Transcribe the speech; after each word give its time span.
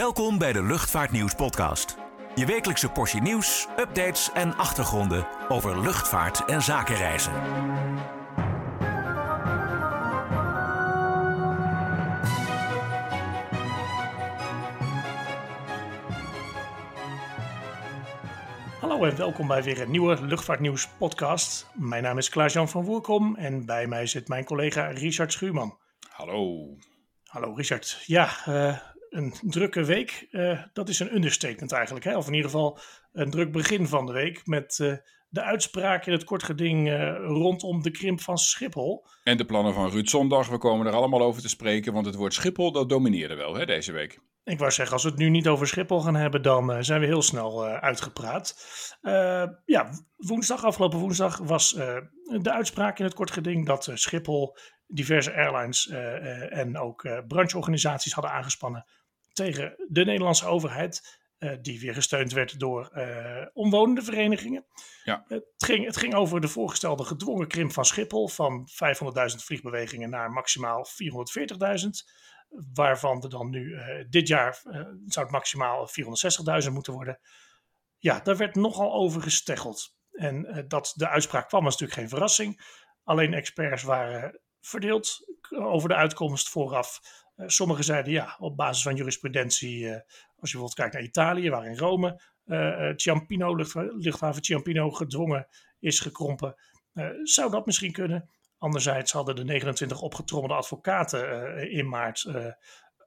Welkom 0.00 0.38
bij 0.38 0.52
de 0.52 0.62
Luchtvaartnieuws 0.62 1.34
podcast. 1.34 1.96
Je 2.34 2.46
wekelijkse 2.46 2.88
portie 2.88 3.20
nieuws, 3.20 3.66
updates 3.78 4.32
en 4.32 4.56
achtergronden 4.56 5.26
over 5.48 5.80
luchtvaart 5.80 6.44
en 6.44 6.62
zakenreizen. 6.62 7.32
Hallo 18.80 19.04
en 19.04 19.16
welkom 19.16 19.46
bij 19.46 19.62
weer 19.62 19.80
een 19.80 19.90
nieuwe 19.90 20.24
Luchtvaartnieuws 20.24 20.88
podcast. 20.88 21.66
Mijn 21.74 22.02
naam 22.02 22.18
is 22.18 22.28
Klaas-Jan 22.28 22.68
van 22.68 22.84
Woerkom 22.84 23.36
en 23.36 23.66
bij 23.66 23.86
mij 23.86 24.06
zit 24.06 24.28
mijn 24.28 24.44
collega 24.44 24.86
Richard 24.86 25.32
Schuurman. 25.32 25.78
Hallo. 26.08 26.76
Hallo 27.24 27.52
Richard. 27.52 28.02
Ja, 28.06 28.30
uh, 28.48 28.76
een 29.10 29.34
drukke 29.40 29.84
week, 29.84 30.26
uh, 30.30 30.62
dat 30.72 30.88
is 30.88 30.98
een 30.98 31.14
understatement 31.14 31.72
eigenlijk. 31.72 32.04
Hè? 32.04 32.16
Of 32.16 32.26
in 32.26 32.34
ieder 32.34 32.50
geval 32.50 32.78
een 33.12 33.30
druk 33.30 33.52
begin 33.52 33.86
van 33.86 34.06
de 34.06 34.12
week 34.12 34.46
met 34.46 34.78
uh, 34.82 34.94
de 35.28 35.42
uitspraak 35.42 36.06
in 36.06 36.12
het 36.12 36.24
kort 36.24 36.42
geding 36.42 36.88
uh, 36.88 37.16
rondom 37.16 37.82
de 37.82 37.90
krimp 37.90 38.20
van 38.20 38.38
Schiphol. 38.38 39.06
En 39.24 39.36
de 39.36 39.44
plannen 39.44 39.74
van 39.74 39.90
Ruud 39.90 40.08
Zondag, 40.08 40.48
we 40.48 40.58
komen 40.58 40.86
er 40.86 40.92
allemaal 40.92 41.22
over 41.22 41.42
te 41.42 41.48
spreken, 41.48 41.92
want 41.92 42.06
het 42.06 42.14
woord 42.14 42.34
Schiphol 42.34 42.72
dat 42.72 42.88
domineerde 42.88 43.34
wel 43.34 43.54
hè, 43.54 43.66
deze 43.66 43.92
week. 43.92 44.20
Ik 44.44 44.58
wou 44.58 44.70
zeggen, 44.70 44.94
als 44.94 45.04
we 45.04 45.10
het 45.10 45.18
nu 45.18 45.28
niet 45.28 45.48
over 45.48 45.66
Schiphol 45.66 46.00
gaan 46.00 46.14
hebben, 46.14 46.42
dan 46.42 46.84
zijn 46.84 47.00
we 47.00 47.06
heel 47.06 47.22
snel 47.22 47.66
uitgepraat. 47.66 48.56
ja, 49.64 49.90
woensdag, 50.16 50.64
afgelopen 50.64 50.98
woensdag, 50.98 51.38
was 51.38 51.72
de 51.72 52.52
uitspraak 52.52 52.98
in 52.98 53.04
het 53.04 53.14
kort 53.14 53.30
geding 53.30 53.66
dat 53.66 53.90
Schiphol 53.94 54.56
diverse 54.86 55.34
airlines 55.34 55.88
en 56.48 56.78
ook 56.78 57.24
brancheorganisaties 57.28 58.12
hadden 58.12 58.32
aangespannen 58.32 58.86
tegen 59.32 59.74
de 59.88 60.04
Nederlandse 60.04 60.46
overheid. 60.46 61.18
Die 61.60 61.80
weer 61.80 61.94
gesteund 61.94 62.32
werd 62.32 62.58
door 62.58 62.90
omwonende 63.52 64.02
verenigingen. 64.02 64.66
Ja. 65.04 65.24
het, 65.28 65.44
ging, 65.56 65.86
het 65.86 65.96
ging 65.96 66.14
over 66.14 66.40
de 66.40 66.48
voorgestelde 66.48 67.04
gedwongen 67.04 67.48
krimp 67.48 67.72
van 67.72 67.84
Schiphol 67.84 68.28
van 68.28 68.68
500.000 68.68 69.36
vliegbewegingen 69.36 70.10
naar 70.10 70.30
maximaal 70.30 70.86
440.000. 71.82 71.88
Waarvan 72.72 73.22
er 73.22 73.28
dan 73.28 73.50
nu 73.50 73.64
uh, 73.64 74.04
dit 74.08 74.28
jaar 74.28 74.60
zou 75.06 75.26
het 75.26 75.30
maximaal 75.30 75.88
460.000 76.64 76.72
moeten 76.72 76.92
worden. 76.92 77.20
Ja, 77.98 78.20
daar 78.20 78.36
werd 78.36 78.54
nogal 78.54 78.92
over 78.92 79.22
gesteggeld. 79.22 79.94
En 80.12 80.64
dat 80.68 80.92
de 80.96 81.08
uitspraak 81.08 81.48
kwam 81.48 81.64
was 81.64 81.72
natuurlijk 81.72 82.00
geen 82.00 82.08
verrassing. 82.08 82.60
Alleen 83.04 83.34
experts 83.34 83.82
waren 83.82 84.40
verdeeld 84.60 85.18
over 85.50 85.88
de 85.88 85.94
uitkomst 85.94 86.48
vooraf. 86.48 87.00
Sommigen 87.36 87.84
zeiden 87.84 88.12
ja, 88.12 88.36
op 88.38 88.56
basis 88.56 88.82
van 88.82 88.96
jurisprudentie, 88.96 89.92
als 89.92 90.02
je 90.50 90.58
bijvoorbeeld 90.58 90.74
kijkt 90.74 90.92
naar 90.92 91.02
Italië, 91.02 91.50
waar 91.50 91.66
in 91.66 91.78
Rome 91.78 92.20
Ciampino, 92.96 93.54
luchthaven 93.98 94.44
Ciampino 94.44 94.90
gedwongen 94.90 95.48
is 95.78 96.00
gekrompen, 96.00 96.54
zou 97.22 97.50
dat 97.50 97.66
misschien 97.66 97.92
kunnen. 97.92 98.30
Anderzijds 98.60 99.12
hadden 99.12 99.36
de 99.36 99.44
29 99.44 100.00
opgetrommelde 100.00 100.54
advocaten 100.54 101.56
in 101.70 101.88
maart 101.88 102.26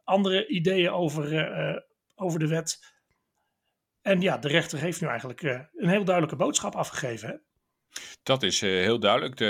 andere 0.04 0.48
ideeën 0.48 0.92
over, 0.92 1.84
over 2.16 2.40
de 2.40 2.48
wet. 2.48 2.80
En 4.02 4.22
ja, 4.22 4.38
de 4.38 4.48
rechter 4.48 4.80
heeft 4.80 5.02
nu 5.02 5.08
eigenlijk 5.08 5.42
een 5.42 5.90
heel 5.90 6.04
duidelijke 6.04 6.36
boodschap 6.36 6.76
afgegeven. 6.76 7.42
Dat 8.24 8.44
is 8.44 8.62
heel 8.62 9.00
duidelijk. 9.00 9.38
De, 9.38 9.46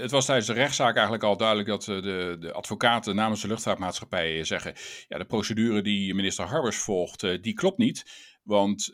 het 0.00 0.10
was 0.10 0.24
tijdens 0.24 0.46
de 0.46 0.52
rechtszaak 0.52 0.94
eigenlijk 0.94 1.24
al 1.24 1.36
duidelijk 1.36 1.68
dat 1.68 1.84
de, 1.84 2.36
de, 2.40 2.52
advocaten 2.52 3.14
namens 3.14 3.42
de 3.42 3.48
luchtvaartmaatschappij 3.48 4.44
zeggen: 4.44 4.74
ja, 5.08 5.18
de 5.18 5.24
procedure 5.24 5.82
die 5.82 6.14
minister 6.14 6.44
Harbers 6.44 6.76
volgt, 6.76 7.42
die 7.42 7.54
klopt 7.54 7.78
niet. 7.78 8.04
Want 8.42 8.86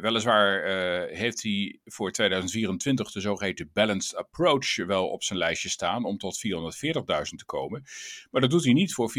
weliswaar 0.00 0.62
heeft 1.08 1.42
hij 1.42 1.78
voor 1.84 2.12
2024 2.12 3.12
de 3.12 3.20
zogeheten 3.20 3.70
balanced 3.72 4.16
approach 4.16 4.76
wel 4.76 5.08
op 5.08 5.22
zijn 5.22 5.38
lijstje 5.38 5.68
staan 5.68 6.04
om 6.04 6.18
tot 6.18 6.46
440.000 6.46 6.92
te 7.36 7.44
komen. 7.46 7.84
Maar 8.30 8.40
dat 8.40 8.50
doet 8.50 8.64
hij 8.64 8.72
niet 8.72 8.94
voor 8.94 9.10
460.000. 9.10 9.14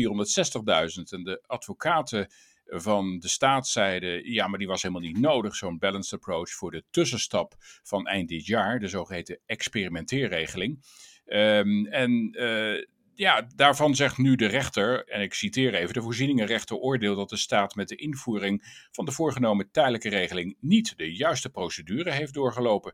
En 1.09 1.23
de 1.23 1.43
advocaten 1.45 2.27
van 2.65 3.19
de 3.19 3.27
staat 3.27 3.67
zeiden, 3.67 4.31
ja, 4.31 4.47
maar 4.47 4.59
die 4.59 4.67
was 4.67 4.81
helemaal 4.81 5.03
niet 5.03 5.19
nodig, 5.19 5.55
zo'n 5.55 5.77
balanced 5.77 6.13
approach 6.13 6.49
voor 6.49 6.71
de 6.71 6.83
tussenstap 6.89 7.55
van 7.83 8.07
eind 8.07 8.29
dit 8.29 8.45
jaar, 8.45 8.79
de 8.79 8.87
zogeheten 8.87 9.39
experimenteerregeling. 9.45 10.83
Um, 11.25 11.85
en 11.85 12.41
uh, 12.41 12.85
ja, 13.15 13.47
daarvan 13.55 13.95
zegt 13.95 14.17
nu 14.17 14.35
de 14.35 14.45
rechter, 14.45 15.07
en 15.07 15.21
ik 15.21 15.33
citeer 15.33 15.73
even, 15.73 15.93
de 15.93 16.01
voorzieningenrechter 16.01 16.75
oordeelt 16.75 17.17
dat 17.17 17.29
de 17.29 17.37
staat 17.37 17.75
met 17.75 17.87
de 17.87 17.95
invoering 17.95 18.87
van 18.91 19.05
de 19.05 19.11
voorgenomen 19.11 19.71
tijdelijke 19.71 20.09
regeling 20.09 20.57
niet 20.59 20.97
de 20.97 21.15
juiste 21.15 21.49
procedure 21.49 22.11
heeft 22.11 22.33
doorgelopen. 22.33 22.93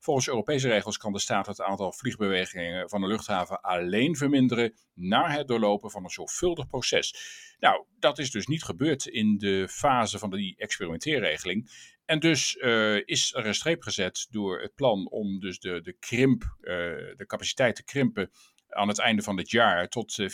Volgens 0.00 0.28
Europese 0.28 0.68
regels 0.68 0.96
kan 0.96 1.12
de 1.12 1.18
staat 1.18 1.46
het 1.46 1.60
aantal 1.60 1.92
vliegbewegingen 1.92 2.88
van 2.88 3.00
de 3.00 3.06
luchthaven 3.06 3.60
alleen 3.60 4.16
verminderen 4.16 4.74
na 4.94 5.30
het 5.30 5.48
doorlopen 5.48 5.90
van 5.90 6.04
een 6.04 6.10
zorgvuldig 6.10 6.66
proces. 6.66 7.14
Nou, 7.58 7.84
dat 7.98 8.18
is 8.18 8.30
dus 8.30 8.46
niet 8.46 8.64
gebeurd 8.64 9.06
in 9.06 9.38
de 9.38 9.68
fase 9.68 10.18
van 10.18 10.30
die 10.30 10.56
experimenteerregeling. 10.56 11.70
En 12.04 12.18
dus 12.18 12.56
uh, 12.56 12.96
is 13.04 13.34
er 13.34 13.46
een 13.46 13.54
streep 13.54 13.82
gezet 13.82 14.26
door 14.30 14.60
het 14.60 14.74
plan 14.74 15.08
om 15.10 15.40
dus 15.40 15.58
de, 15.58 15.80
de 15.80 15.92
krimp, 15.92 16.42
uh, 16.42 16.68
de 17.16 17.24
capaciteit 17.26 17.76
te 17.76 17.84
krimpen 17.84 18.30
aan 18.68 18.88
het 18.88 18.98
einde 18.98 19.22
van 19.22 19.36
dit 19.36 19.50
jaar 19.50 19.88
tot 19.88 20.22
460.000. 20.22 20.26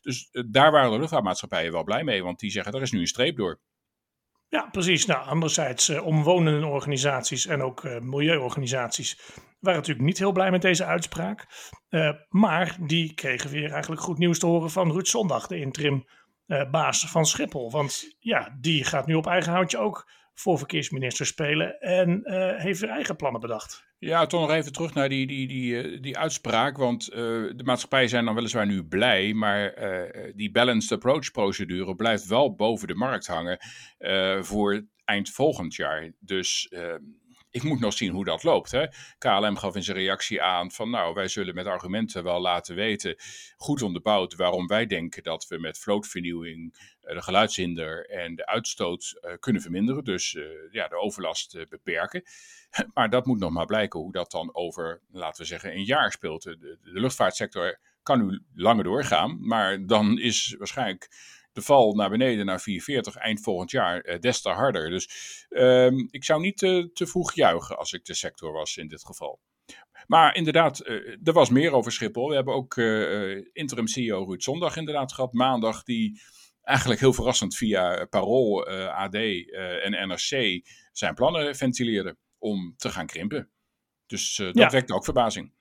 Dus 0.00 0.28
uh, 0.32 0.42
daar 0.50 0.70
waren 0.70 0.90
de 0.90 0.98
luchtvaartmaatschappijen 0.98 1.72
wel 1.72 1.84
blij 1.84 2.04
mee, 2.04 2.22
want 2.22 2.38
die 2.38 2.50
zeggen 2.50 2.72
er 2.72 2.82
is 2.82 2.92
nu 2.92 3.00
een 3.00 3.06
streep 3.06 3.36
door. 3.36 3.60
Ja, 4.48 4.68
precies. 4.70 5.06
Nou, 5.06 5.26
anderzijds, 5.26 5.88
uh, 5.88 6.06
omwonende 6.06 6.66
organisaties 6.66 7.46
en 7.46 7.62
ook 7.62 7.84
uh, 7.84 7.98
milieuorganisaties 8.00 9.20
waren 9.60 9.78
natuurlijk 9.78 10.06
niet 10.06 10.18
heel 10.18 10.32
blij 10.32 10.50
met 10.50 10.62
deze 10.62 10.84
uitspraak. 10.84 11.46
Maar 12.28 12.76
die 12.80 13.14
kregen 13.14 13.50
weer 13.50 13.70
eigenlijk 13.70 14.02
goed 14.02 14.18
nieuws 14.18 14.38
te 14.38 14.46
horen 14.46 14.70
van 14.70 14.92
Ruud 14.92 15.06
Zondag, 15.06 15.46
de 15.46 15.58
interim 15.58 16.04
baas 16.70 17.10
van 17.10 17.26
Schiphol. 17.26 17.70
Want 17.70 18.16
ja, 18.18 18.56
die 18.60 18.84
gaat 18.84 19.06
nu 19.06 19.14
op 19.14 19.26
eigen 19.26 19.52
houtje 19.52 19.78
ook 19.78 20.10
voor 20.34 20.58
verkeersminister 20.58 21.26
spelen 21.26 21.80
en 21.80 22.22
heeft 22.60 22.80
weer 22.80 22.90
eigen 22.90 23.16
plannen 23.16 23.40
bedacht. 23.40 23.87
Ja, 24.00 24.26
toch 24.26 24.40
nog 24.40 24.50
even 24.50 24.72
terug 24.72 24.94
naar 24.94 25.08
die, 25.08 25.26
die, 25.26 25.48
die, 25.48 26.00
die 26.00 26.18
uitspraak. 26.18 26.76
Want 26.76 27.10
uh, 27.10 27.16
de 27.16 27.62
maatschappijen 27.64 28.08
zijn 28.08 28.24
dan 28.24 28.34
weliswaar 28.34 28.66
nu 28.66 28.84
blij. 28.84 29.34
Maar 29.34 29.82
uh, 29.82 30.32
die 30.34 30.50
balanced 30.50 30.92
approach 30.92 31.30
procedure 31.30 31.96
blijft 31.96 32.26
wel 32.26 32.54
boven 32.54 32.88
de 32.88 32.94
markt 32.94 33.26
hangen. 33.26 33.58
Voor 34.40 34.86
eind 35.04 35.30
volgend 35.30 35.74
jaar. 35.74 36.12
Dus 36.18 36.72
ik 37.50 37.62
moet 37.62 37.80
nog 37.80 37.92
zien 37.92 38.12
hoe 38.12 38.24
dat 38.24 38.42
loopt. 38.42 38.70
Hè. 38.70 38.86
KLM 39.18 39.56
gaf 39.56 39.74
in 39.74 39.82
zijn 39.82 39.96
reactie 39.96 40.42
aan 40.42 40.70
van 40.70 40.90
nou, 40.90 41.14
wij 41.14 41.28
zullen 41.28 41.54
met 41.54 41.66
argumenten 41.66 42.24
wel 42.24 42.40
laten 42.40 42.74
weten, 42.74 43.16
goed 43.56 43.82
onderbouwd, 43.82 44.34
waarom 44.34 44.66
wij 44.66 44.86
denken 44.86 45.22
dat 45.22 45.46
we 45.48 45.58
met 45.58 45.78
vlootvernieuwing 45.78 46.76
de 47.00 47.22
geluidshinder 47.22 48.10
en 48.10 48.34
de 48.34 48.46
uitstoot 48.46 49.20
uh, 49.20 49.32
kunnen 49.40 49.62
verminderen. 49.62 50.04
Dus 50.04 50.34
uh, 50.34 50.44
ja, 50.70 50.88
de 50.88 50.96
overlast 50.96 51.64
beperken. 51.68 52.22
Maar 52.94 53.10
dat 53.10 53.26
moet 53.26 53.38
nog 53.38 53.50
maar 53.50 53.66
blijken 53.66 54.00
hoe 54.00 54.12
dat 54.12 54.30
dan 54.30 54.54
over, 54.54 55.00
laten 55.10 55.40
we 55.42 55.48
zeggen, 55.48 55.72
een 55.72 55.84
jaar 55.84 56.12
speelt. 56.12 56.42
De, 56.42 56.58
de 56.58 57.00
luchtvaartsector 57.00 57.78
kan 58.02 58.26
nu 58.26 58.42
langer 58.54 58.84
doorgaan, 58.84 59.46
maar 59.46 59.86
dan 59.86 60.18
is 60.18 60.54
waarschijnlijk 60.58 61.08
de 61.52 61.62
val 61.62 61.94
naar 61.94 62.10
beneden 62.10 62.46
naar 62.46 62.60
440 62.60 63.14
eind 63.14 63.40
volgend 63.40 63.70
jaar 63.70 64.06
uh, 64.06 64.18
des 64.18 64.40
te 64.40 64.48
harder. 64.48 64.90
Dus 64.90 65.08
uh, 65.48 65.90
ik 66.10 66.24
zou 66.24 66.40
niet 66.40 66.58
te, 66.58 66.90
te 66.92 67.06
vroeg 67.06 67.34
juichen 67.34 67.78
als 67.78 67.92
ik 67.92 68.04
de 68.04 68.14
sector 68.14 68.52
was 68.52 68.76
in 68.76 68.88
dit 68.88 69.04
geval. 69.04 69.40
Maar 70.06 70.36
inderdaad, 70.36 70.86
uh, 70.86 71.16
er 71.24 71.32
was 71.32 71.50
meer 71.50 71.72
over 71.72 71.92
Schiphol. 71.92 72.28
We 72.28 72.34
hebben 72.34 72.54
ook 72.54 72.76
uh, 72.76 73.44
interim 73.52 73.86
CEO 73.86 74.24
Ruud 74.24 74.42
Zondag 74.42 74.76
inderdaad 74.76 75.12
gehad, 75.12 75.32
maandag, 75.32 75.82
die 75.82 76.20
eigenlijk 76.62 77.00
heel 77.00 77.12
verrassend 77.12 77.56
via 77.56 78.04
Parool, 78.04 78.68
AD 78.88 79.14
en 79.14 80.08
NRC 80.08 80.60
zijn 80.92 81.14
plannen 81.14 81.56
ventileerde 81.56 82.16
om 82.38 82.74
te 82.76 82.88
gaan 82.90 83.06
krimpen. 83.06 83.50
Dus 84.06 84.36
dat 84.36 84.54
ja. 84.54 84.70
wekte 84.70 84.94
ook 84.94 85.04
verbazing. 85.04 85.52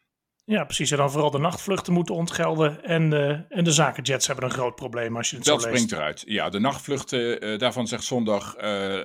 Ja, 0.50 0.64
precies. 0.64 0.92
En 0.92 0.98
dan 0.98 1.12
vooral 1.12 1.32
de 1.32 1.38
nachtvluchten 1.38 1.94
moeten 1.94 2.16
ontgelden. 2.16 2.84
En, 2.84 3.12
uh, 3.12 3.30
en 3.50 3.64
de 3.64 3.72
zakenjets 3.72 4.28
hebben 4.28 4.46
een 4.46 4.52
groot 4.52 4.76
probleem 4.76 5.18
als 5.18 5.30
je 5.30 5.36
het 5.36 5.46
dat 5.46 5.62
zo 5.62 5.70
leest. 5.70 5.80
Dat 5.80 5.90
springt 5.90 6.04
eruit. 6.04 6.24
Ja, 6.26 6.50
de 6.50 6.60
nachtvluchten, 6.60 7.46
uh, 7.46 7.58
daarvan 7.58 7.88
zegt 7.88 8.04
zondag... 8.04 8.58
Uh, 8.62 9.00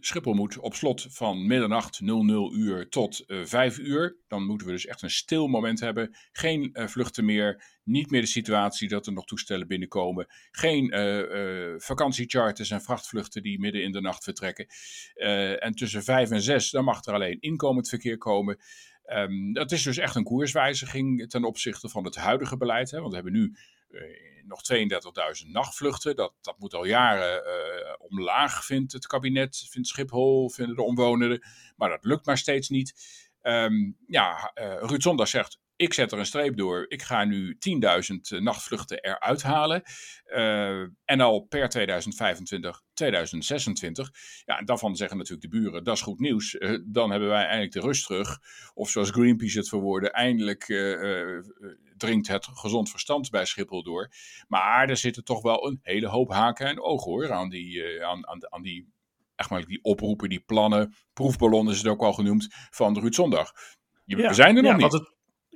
Schiphol 0.00 0.34
moet 0.34 0.58
op 0.58 0.74
slot 0.74 1.06
van 1.10 1.46
middernacht 1.46 2.00
00 2.00 2.54
uur 2.54 2.88
tot 2.88 3.24
5 3.26 3.78
uur. 3.78 4.16
Dan 4.28 4.46
moeten 4.46 4.66
we 4.66 4.72
dus 4.72 4.86
echt 4.86 5.02
een 5.02 5.10
stil 5.10 5.46
moment 5.46 5.80
hebben. 5.80 6.16
Geen 6.32 6.70
vluchten 6.72 7.24
meer. 7.24 7.72
Niet 7.84 8.10
meer 8.10 8.20
de 8.20 8.26
situatie 8.26 8.88
dat 8.88 9.06
er 9.06 9.12
nog 9.12 9.24
toestellen 9.24 9.66
binnenkomen. 9.66 10.26
Geen 10.50 10.92
vakantiecharters 11.80 12.70
en 12.70 12.82
vrachtvluchten 12.82 13.42
die 13.42 13.60
midden 13.60 13.82
in 13.82 13.92
de 13.92 14.00
nacht 14.00 14.24
vertrekken. 14.24 14.66
en 15.58 15.74
tussen 15.74 16.02
5 16.02 16.30
en 16.30 16.42
6, 16.42 16.70
dan 16.70 16.84
mag 16.84 17.04
er 17.04 17.14
alleen 17.14 17.40
inkomend 17.40 17.88
verkeer 17.88 18.18
komen... 18.18 18.58
Um, 19.06 19.52
dat 19.52 19.72
is 19.72 19.82
dus 19.82 19.98
echt 19.98 20.14
een 20.14 20.24
koerswijziging 20.24 21.30
ten 21.30 21.44
opzichte 21.44 21.88
van 21.88 22.04
het 22.04 22.16
huidige 22.16 22.56
beleid. 22.56 22.90
Hè? 22.90 22.98
Want 22.98 23.08
we 23.08 23.14
hebben 23.14 23.32
nu 23.32 23.56
uh, 23.90 24.00
nog 24.44 24.60
32.000 25.44 25.50
nachtvluchten. 25.50 26.16
Dat, 26.16 26.32
dat 26.40 26.58
moet 26.58 26.74
al 26.74 26.84
jaren 26.84 27.42
uh, 27.46 27.94
omlaag, 27.98 28.64
vindt 28.64 28.92
het 28.92 29.06
kabinet, 29.06 29.66
vindt 29.70 29.88
Schiphol, 29.88 30.50
vinden 30.50 30.76
de 30.76 30.82
omwonenden. 30.82 31.42
Maar 31.76 31.88
dat 31.88 32.04
lukt 32.04 32.26
maar 32.26 32.38
steeds 32.38 32.68
niet. 32.68 32.94
Ehm, 33.40 33.92
ja, 34.06 34.52
uh, 34.54 34.76
Ruud 34.80 35.02
Zondag 35.02 35.28
zegt, 35.28 35.60
ik 35.84 35.94
zet 35.94 36.12
er 36.12 36.18
een 36.18 36.26
streep 36.26 36.56
door. 36.56 36.84
Ik 36.88 37.02
ga 37.02 37.24
nu 37.24 37.58
10.000 38.36 38.42
nachtvluchten 38.42 39.02
eruit 39.02 39.42
halen. 39.42 39.82
Uh, 40.26 40.80
en 41.04 41.20
al 41.20 41.40
per 41.40 41.68
2025, 41.68 42.82
2026. 42.94 44.10
Ja, 44.44 44.58
en 44.58 44.64
daarvan 44.64 44.96
zeggen 44.96 45.16
natuurlijk 45.16 45.52
de 45.52 45.58
buren, 45.58 45.84
dat 45.84 45.94
is 45.94 46.02
goed 46.02 46.20
nieuws. 46.20 46.54
Uh, 46.54 46.78
dan 46.86 47.10
hebben 47.10 47.28
wij 47.28 47.44
eindelijk 47.44 47.72
de 47.72 47.80
rust 47.80 48.06
terug. 48.06 48.38
Of 48.74 48.90
zoals 48.90 49.10
Greenpeace 49.10 49.58
het 49.58 49.68
verwoorden, 49.68 50.12
eindelijk 50.12 50.68
uh, 50.68 51.38
dringt 51.96 52.28
het 52.28 52.46
gezond 52.46 52.90
verstand 52.90 53.30
bij 53.30 53.44
Schiphol 53.44 53.82
door. 53.82 54.12
Maar 54.48 54.88
er 54.88 54.96
zitten 54.96 55.24
toch 55.24 55.42
wel 55.42 55.66
een 55.66 55.78
hele 55.82 56.08
hoop 56.08 56.30
haken 56.30 56.66
en 56.66 56.82
ogen 56.82 57.10
hoor, 57.10 57.32
aan 57.32 57.48
die, 57.48 58.04
aan, 58.04 58.28
aan, 58.28 58.52
aan 58.52 58.62
die 58.62 58.92
echt 59.36 59.50
maar 59.50 59.64
die 59.64 59.82
oproepen, 59.82 60.28
die 60.28 60.40
plannen, 60.40 60.94
proefballonnen 61.12 61.72
is 61.72 61.78
het 61.78 61.88
ook 61.88 62.02
al 62.02 62.12
genoemd, 62.12 62.46
van 62.70 62.98
Ruud 62.98 63.14
Zondag. 63.14 63.52
Je, 64.04 64.16
ja, 64.16 64.28
we 64.28 64.34
zijn 64.34 64.56
er 64.56 64.62
nog 64.62 64.76
niet. 64.76 64.92
Het, 64.92 65.13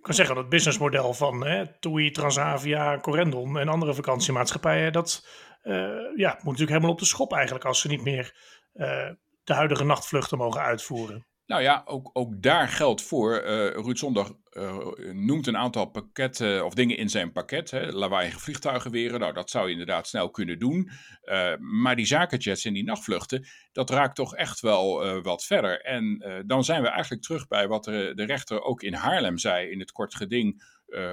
kan 0.08 0.16
zeggen 0.16 0.34
dat 0.34 0.44
het 0.44 0.52
businessmodel 0.52 1.14
van 1.14 1.46
hè, 1.46 1.78
TUI, 1.80 2.10
Transavia, 2.10 2.98
Corendon 2.98 3.58
en 3.58 3.68
andere 3.68 3.94
vakantiemaatschappijen, 3.94 4.92
dat 4.92 5.26
uh, 5.64 5.74
ja, 6.16 6.30
moet 6.30 6.44
natuurlijk 6.44 6.70
helemaal 6.70 6.90
op 6.90 6.98
de 6.98 7.04
schop 7.04 7.32
eigenlijk 7.32 7.64
als 7.64 7.80
ze 7.80 7.88
niet 7.88 8.02
meer 8.02 8.34
uh, 8.74 9.10
de 9.44 9.54
huidige 9.54 9.84
nachtvluchten 9.84 10.38
mogen 10.38 10.60
uitvoeren. 10.60 11.26
Nou 11.48 11.62
ja, 11.62 11.82
ook, 11.84 12.10
ook 12.12 12.42
daar 12.42 12.68
geldt 12.68 13.02
voor. 13.02 13.42
Uh, 13.42 13.70
Ruud 13.70 13.98
Zondag 13.98 14.32
uh, 14.52 14.86
noemt 15.12 15.46
een 15.46 15.56
aantal 15.56 15.86
pakketten 15.86 16.64
of 16.64 16.74
dingen 16.74 16.96
in 16.96 17.08
zijn 17.08 17.32
pakket. 17.32 17.72
Lawaaiige 17.72 18.38
vliegtuigen 18.38 18.90
weren. 18.90 19.20
Nou, 19.20 19.32
dat 19.32 19.50
zou 19.50 19.66
je 19.66 19.72
inderdaad 19.72 20.06
snel 20.06 20.30
kunnen 20.30 20.58
doen. 20.58 20.90
Uh, 21.24 21.56
maar 21.56 21.96
die 21.96 22.06
zakenjets 22.06 22.64
en 22.64 22.72
die 22.72 22.84
nachtvluchten, 22.84 23.46
dat 23.72 23.90
raakt 23.90 24.14
toch 24.14 24.34
echt 24.34 24.60
wel 24.60 25.20
wat 25.22 25.44
verder. 25.44 25.80
En 25.80 26.24
dan 26.46 26.64
zijn 26.64 26.82
we 26.82 26.88
eigenlijk 26.88 27.22
terug 27.22 27.48
bij 27.48 27.68
wat 27.68 27.84
de, 27.84 28.12
de 28.14 28.24
rechter 28.24 28.62
ook 28.62 28.82
in 28.82 28.94
Haarlem 28.94 29.38
zei 29.38 29.70
in 29.70 29.78
het 29.78 29.92
kort 29.92 30.14
geding 30.14 30.62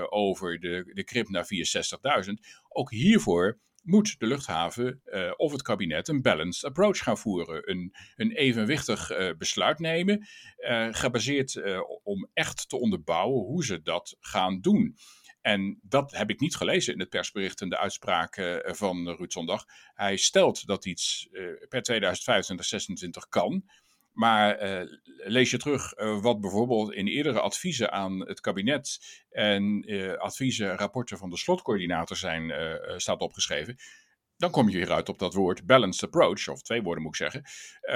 over 0.10 0.60
de, 0.60 0.92
de 0.94 1.04
krip 1.04 1.30
naar 1.30 1.48
64.000. 2.26 2.34
Ook 2.70 2.92
hiervoor 2.92 3.60
moet 3.86 4.20
de 4.20 4.26
luchthaven 4.26 5.02
uh, 5.06 5.32
of 5.36 5.52
het 5.52 5.62
kabinet 5.62 6.08
een 6.08 6.22
balanced 6.22 6.64
approach 6.64 6.98
gaan 6.98 7.18
voeren. 7.18 7.70
Een, 7.72 7.96
een 8.16 8.32
evenwichtig 8.32 9.12
uh, 9.12 9.32
besluit 9.38 9.80
nemen, 9.80 10.28
uh, 10.58 10.88
gebaseerd 10.92 11.62
om 12.04 12.30
echt 12.34 12.70
te 12.70 12.80
onderbouwen 12.80 13.46
hoe 13.46 13.66
ze 13.66 13.82
dat 13.82 14.16
gaan 14.20 14.62
doen. 14.62 14.98
En 15.42 15.80
dat 15.82 16.12
heb 16.12 16.30
ik 16.30 16.40
niet 16.40 16.56
gelezen 16.56 16.94
in 16.94 17.00
het 17.00 17.10
persbericht 17.10 17.62
en 17.62 17.70
de 17.70 17.78
uitspraken 17.78 18.76
van 18.76 19.10
Ruud 19.10 19.32
Zondag. 19.32 19.66
Hij 19.94 20.18
stelt 20.18 20.66
dat 20.68 20.86
iets 20.86 21.28
per 21.70 21.82
2025, 21.82 22.66
2026 22.66 23.28
kan. 23.28 23.64
Maar 24.16 24.64
uh, 24.64 24.98
lees 25.06 25.52
je 25.52 25.58
terug 25.58 25.98
uh, 25.98 26.22
wat 26.22 26.42
bijvoorbeeld 26.42 26.94
in 26.94 27.08
eerdere 27.08 27.40
adviezen 27.40 27.92
aan 27.92 28.28
het 28.28 28.40
kabinet 28.40 28.98
en 29.30 29.92
uh, 29.92 30.14
adviezen, 30.14 30.78
rapporten 30.78 31.18
van 31.18 31.30
de 31.30 31.38
slotcoördinator 31.38 32.18
zijn, 32.18 32.54
staat 32.98 33.20
opgeschreven. 33.20 33.76
Dan 34.38 34.52
kom 34.52 34.70
je 34.70 34.78
weer 34.78 34.92
uit 34.92 35.10
op 35.10 35.20
dat 35.20 35.34
woord 35.34 35.66
balanced 35.66 36.04
approach, 36.04 36.48
of 36.48 36.62
twee 36.62 36.82
woorden 36.82 37.04
moet 37.04 37.20
ik 37.20 37.32
zeggen. 37.32 37.44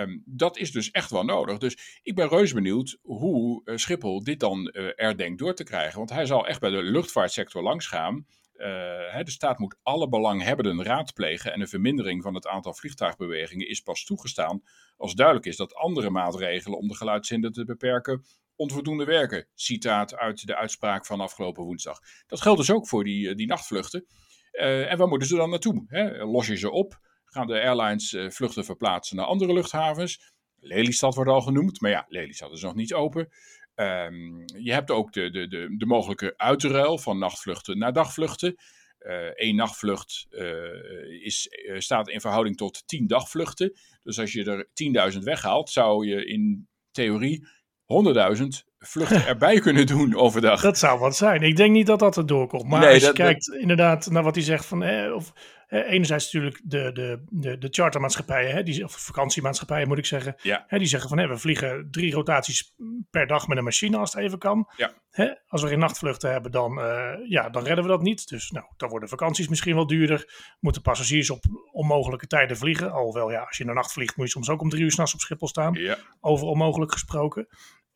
Um, 0.01 0.24
dat 0.25 0.57
is 0.57 0.71
dus 0.71 0.92
echt 0.92 1.12
wel 1.12 1.24
nodig. 1.24 1.57
Dus 1.57 2.00
ik 2.04 2.16
ben 2.16 2.30
reus 2.30 2.54
benieuwd 2.54 2.98
hoe 3.01 3.72
Schiphol 3.75 4.24
dit 4.24 4.39
dan 4.39 4.72
er 4.95 5.18
denkt 5.18 5.39
door 5.39 5.54
te 5.54 5.63
krijgen. 5.63 5.98
Want 5.98 6.10
hij 6.10 6.25
zal 6.25 6.48
echt 6.48 6.60
bij 6.60 6.69
de 6.69 6.83
luchtvaartsector 6.83 7.63
langsgaan. 7.63 8.25
Uh, 8.59 9.23
de 9.23 9.31
staat 9.31 9.59
moet 9.59 9.77
alle 9.83 10.09
belanghebbenden 10.09 10.83
raadplegen 10.83 11.53
en 11.53 11.61
een 11.61 11.67
vermindering 11.67 12.23
van 12.23 12.33
het 12.33 12.47
aantal 12.47 12.73
vliegtuigbewegingen 12.73 13.67
is 13.67 13.81
pas 13.81 14.03
toegestaan 14.03 14.61
als 14.97 15.13
duidelijk 15.13 15.45
is 15.45 15.57
dat 15.57 15.75
andere 15.75 16.09
maatregelen 16.09 16.77
om 16.77 16.88
de 16.88 16.95
geluidshinder 16.95 17.51
te 17.51 17.65
beperken 17.65 18.23
onvoldoende 18.56 19.06
werken. 19.06 19.47
Citaat 19.56 20.15
uit 20.15 20.47
de 20.47 20.56
uitspraak 20.56 21.06
van 21.06 21.19
afgelopen 21.19 21.63
woensdag. 21.63 22.00
Dat 22.27 22.41
geldt 22.41 22.59
dus 22.59 22.71
ook 22.71 22.88
voor 22.88 23.03
die, 23.03 23.29
eh, 23.29 23.35
die 23.35 23.47
nachtvluchten. 23.47 24.06
Uh, 24.51 24.91
en 24.91 24.97
waar 24.97 25.07
moeten 25.07 25.27
ze 25.27 25.35
dan 25.35 25.50
naartoe? 25.50 25.83
Hè? 25.88 26.25
Los 26.25 26.47
je 26.47 26.57
ze 26.57 26.71
op? 26.71 27.00
Gaan 27.25 27.47
de 27.47 27.62
airlines 27.62 28.17
vluchten 28.27 28.65
verplaatsen 28.65 29.15
naar 29.15 29.25
andere 29.25 29.53
luchthavens? 29.53 30.33
Lelystad 30.59 31.15
wordt 31.15 31.29
al 31.29 31.41
genoemd, 31.41 31.81
maar 31.81 31.91
ja, 31.91 32.05
Lelystad 32.07 32.51
is 32.51 32.62
nog 32.62 32.75
niet 32.75 32.94
open. 32.94 33.29
Um, 33.79 34.43
je 34.57 34.73
hebt 34.73 34.91
ook 34.91 35.13
de, 35.13 35.29
de, 35.29 35.47
de, 35.47 35.75
de 35.77 35.85
mogelijke 35.85 36.33
uitruil 36.37 36.97
van 36.97 37.17
nachtvluchten 37.17 37.77
naar 37.77 37.93
dagvluchten. 37.93 38.55
Eén 38.99 39.49
uh, 39.49 39.55
nachtvlucht 39.55 40.27
uh, 40.29 41.23
is, 41.25 41.47
uh, 41.67 41.79
staat 41.79 42.09
in 42.09 42.21
verhouding 42.21 42.57
tot 42.57 42.87
tien 42.87 43.07
dagvluchten. 43.07 43.73
Dus 44.03 44.19
als 44.19 44.33
je 44.33 44.43
er 44.43 45.13
10.000 45.13 45.19
weghaalt, 45.19 45.69
zou 45.69 46.07
je 46.07 46.25
in 46.25 46.67
theorie 46.91 47.47
100.000 48.37 48.69
vluchten 48.79 49.25
erbij 49.25 49.59
kunnen 49.59 49.85
doen 49.85 50.15
overdag. 50.15 50.61
Dat 50.61 50.77
zou 50.77 50.99
wat 50.99 51.15
zijn. 51.15 51.41
Ik 51.41 51.55
denk 51.55 51.71
niet 51.71 51.87
dat 51.87 51.99
dat 51.99 52.17
er 52.17 52.25
doorkomt. 52.25 52.67
Maar 52.67 52.79
nee, 52.79 52.89
als 52.89 52.99
je 52.99 53.05
dat, 53.05 53.15
kijkt 53.15 53.45
dat... 53.45 53.55
inderdaad 53.55 54.09
naar 54.09 54.23
wat 54.23 54.35
hij 54.35 54.43
zegt 54.43 54.65
van... 54.65 54.83
Eh, 54.83 55.13
of, 55.13 55.33
eh, 55.69 55.91
enerzijds 55.91 56.25
natuurlijk 56.25 56.61
de, 56.63 56.91
de, 56.91 57.23
de, 57.29 57.57
de 57.57 57.67
chartermaatschappijen, 57.71 58.55
hè, 58.55 58.63
die, 58.63 58.83
of 58.83 58.91
vakantiemaatschappijen 58.91 59.87
moet 59.87 59.97
ik 59.97 60.05
zeggen. 60.05 60.35
Ja. 60.41 60.63
Hè, 60.67 60.77
die 60.77 60.87
zeggen 60.87 61.09
van 61.09 61.17
hè, 61.17 61.27
we 61.27 61.37
vliegen 61.37 61.87
drie 61.91 62.13
rotaties 62.13 62.73
per 63.09 63.27
dag 63.27 63.47
met 63.47 63.57
een 63.57 63.63
machine 63.63 63.97
als 63.97 64.13
het 64.13 64.23
even 64.23 64.39
kan. 64.39 64.69
Ja. 64.77 64.93
Hè, 65.09 65.33
als 65.47 65.61
we 65.61 65.67
geen 65.67 65.79
nachtvluchten 65.79 66.31
hebben, 66.31 66.51
dan, 66.51 66.79
uh, 66.79 67.11
ja, 67.27 67.49
dan 67.49 67.63
redden 67.63 67.83
we 67.83 67.89
dat 67.89 68.01
niet. 68.01 68.27
Dus 68.27 68.51
nou, 68.51 68.65
dan 68.77 68.89
worden 68.89 69.09
vakanties 69.09 69.47
misschien 69.47 69.75
wel 69.75 69.87
duurder. 69.87 70.55
Moeten 70.59 70.81
passagiers 70.81 71.29
op 71.29 71.43
onmogelijke 71.71 72.27
tijden 72.27 72.57
vliegen. 72.57 72.91
Alhoewel, 72.91 73.31
ja, 73.31 73.41
als 73.41 73.57
je 73.57 73.63
in 73.63 73.69
de 73.69 73.75
nacht 73.75 73.91
vliegt, 73.91 74.15
moet 74.15 74.25
je 74.25 74.31
soms 74.31 74.49
ook 74.49 74.61
om 74.61 74.69
drie 74.69 74.83
uur 74.83 74.91
s'nachts 74.91 75.13
op 75.13 75.19
Schiphol 75.19 75.47
staan. 75.47 75.73
Ja. 75.73 75.97
Over 76.19 76.47
onmogelijk 76.47 76.91
gesproken. 76.91 77.47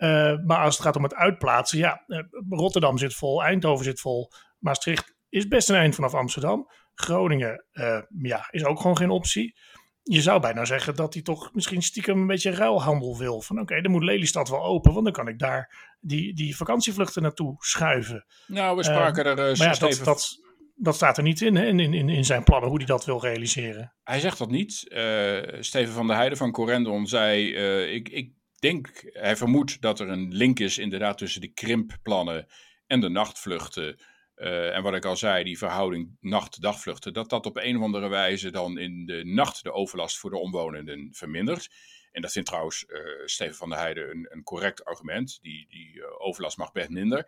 Uh, 0.03 0.33
maar 0.45 0.57
als 0.57 0.75
het 0.75 0.85
gaat 0.85 0.95
om 0.95 1.03
het 1.03 1.15
uitplaatsen, 1.15 1.77
ja, 1.77 2.03
uh, 2.07 2.19
Rotterdam 2.49 2.97
zit 2.97 3.13
vol, 3.13 3.43
Eindhoven 3.43 3.85
zit 3.85 3.99
vol, 3.99 4.31
Maastricht 4.59 5.15
is 5.29 5.47
best 5.47 5.69
een 5.69 5.75
eind 5.75 5.95
vanaf 5.95 6.13
Amsterdam. 6.13 6.69
Groningen 6.93 7.65
uh, 7.73 8.01
ja, 8.21 8.47
is 8.49 8.65
ook 8.65 8.79
gewoon 8.79 8.97
geen 8.97 9.09
optie. 9.09 9.57
Je 10.03 10.21
zou 10.21 10.39
bijna 10.39 10.65
zeggen 10.65 10.95
dat 10.95 11.13
hij 11.13 11.23
toch 11.23 11.53
misschien 11.53 11.81
stiekem 11.81 12.19
een 12.19 12.27
beetje 12.27 12.51
ruilhandel 12.51 13.17
wil. 13.17 13.41
Van 13.41 13.55
oké, 13.55 13.65
okay, 13.65 13.81
dan 13.81 13.91
moet 13.91 14.03
Lelystad 14.03 14.49
wel 14.49 14.63
open, 14.63 14.93
want 14.93 15.03
dan 15.03 15.13
kan 15.13 15.27
ik 15.27 15.39
daar 15.39 15.93
die, 15.99 16.35
die 16.35 16.55
vakantievluchten 16.55 17.21
naartoe 17.21 17.55
schuiven. 17.59 18.25
Nou, 18.47 18.77
we 18.77 18.83
spraken 18.83 19.25
er 19.25 19.51
uh, 19.51 19.57
maar 19.57 19.73
ja, 19.73 19.79
dat, 19.79 20.01
dat, 20.03 20.37
dat 20.75 20.95
staat 20.95 21.17
er 21.17 21.23
niet 21.23 21.41
in, 21.41 21.55
hè, 21.55 21.65
in, 21.65 21.79
in, 21.79 22.09
in 22.09 22.25
zijn 22.25 22.43
plannen, 22.43 22.69
hoe 22.69 22.77
hij 22.77 22.87
dat 22.87 23.05
wil 23.05 23.21
realiseren. 23.21 23.93
Hij 24.03 24.19
zegt 24.19 24.37
dat 24.37 24.49
niet. 24.49 24.85
Uh, 24.87 25.37
Steven 25.59 25.93
van 25.93 26.07
der 26.07 26.15
Heijden 26.15 26.37
van 26.37 26.51
Corendon 26.51 27.07
zei, 27.07 27.53
ik, 27.85 28.09
ik 28.09 28.31
denk, 28.63 28.89
hij 29.03 29.35
vermoedt 29.35 29.81
dat 29.81 29.99
er 29.99 30.09
een 30.09 30.33
link 30.33 30.59
is 30.59 30.77
inderdaad 30.77 31.17
tussen 31.17 31.41
de 31.41 31.53
krimpplannen 31.53 32.47
en 32.87 32.99
de 32.99 33.09
nachtvluchten. 33.09 33.99
Uh, 34.35 34.75
en 34.75 34.83
wat 34.83 34.93
ik 34.93 35.05
al 35.05 35.15
zei, 35.15 35.43
die 35.43 35.57
verhouding 35.57 36.17
nacht-dagvluchten, 36.19 37.13
dat 37.13 37.29
dat 37.29 37.45
op 37.45 37.57
een 37.57 37.77
of 37.77 37.83
andere 37.83 38.07
wijze 38.07 38.51
dan 38.51 38.77
in 38.77 39.05
de 39.05 39.25
nacht 39.25 39.63
de 39.63 39.71
overlast 39.71 40.17
voor 40.17 40.29
de 40.29 40.37
omwonenden 40.37 41.09
vermindert. 41.11 41.69
En 42.11 42.21
dat 42.21 42.31
vindt 42.31 42.47
trouwens 42.47 42.85
uh, 42.87 42.99
Steven 43.25 43.55
van 43.55 43.69
der 43.69 43.79
Heijden 43.79 44.09
een, 44.09 44.27
een 44.29 44.43
correct 44.43 44.85
argument. 44.85 45.39
Die, 45.41 45.65
die 45.69 45.95
uh, 45.95 46.05
overlast 46.17 46.57
mag 46.57 46.71
best 46.71 46.89
minder. 46.89 47.25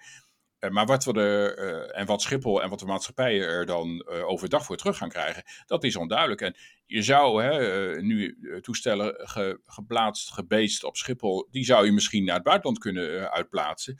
Maar 0.72 0.86
wat 0.86 1.04
we 1.04 1.14
er, 1.14 1.90
en 1.92 2.06
wat 2.06 2.22
Schiphol 2.22 2.62
en 2.62 2.70
wat 2.70 2.80
de 2.80 2.86
maatschappijen 2.86 3.48
er 3.48 3.66
dan 3.66 4.08
overdag 4.08 4.66
voor 4.66 4.78
terug 4.78 4.98
gaan 4.98 5.10
krijgen, 5.10 5.44
dat 5.66 5.84
is 5.84 5.96
onduidelijk. 5.96 6.42
En 6.42 6.56
je 6.86 7.02
zou 7.02 7.44
hè, 7.44 8.02
nu 8.02 8.38
toestellen 8.62 9.28
ge, 9.28 9.60
geplaatst, 9.66 10.32
gebeest 10.32 10.84
op 10.84 10.98
Schiphol, 10.98 11.48
die 11.52 11.66
zou 11.66 11.86
je 11.86 11.92
misschien 11.92 12.26
naar 12.26 12.36
het 12.36 12.44
buitenland 12.44 12.80
kunnen 12.80 13.32
uitplaatsen. 13.32 13.98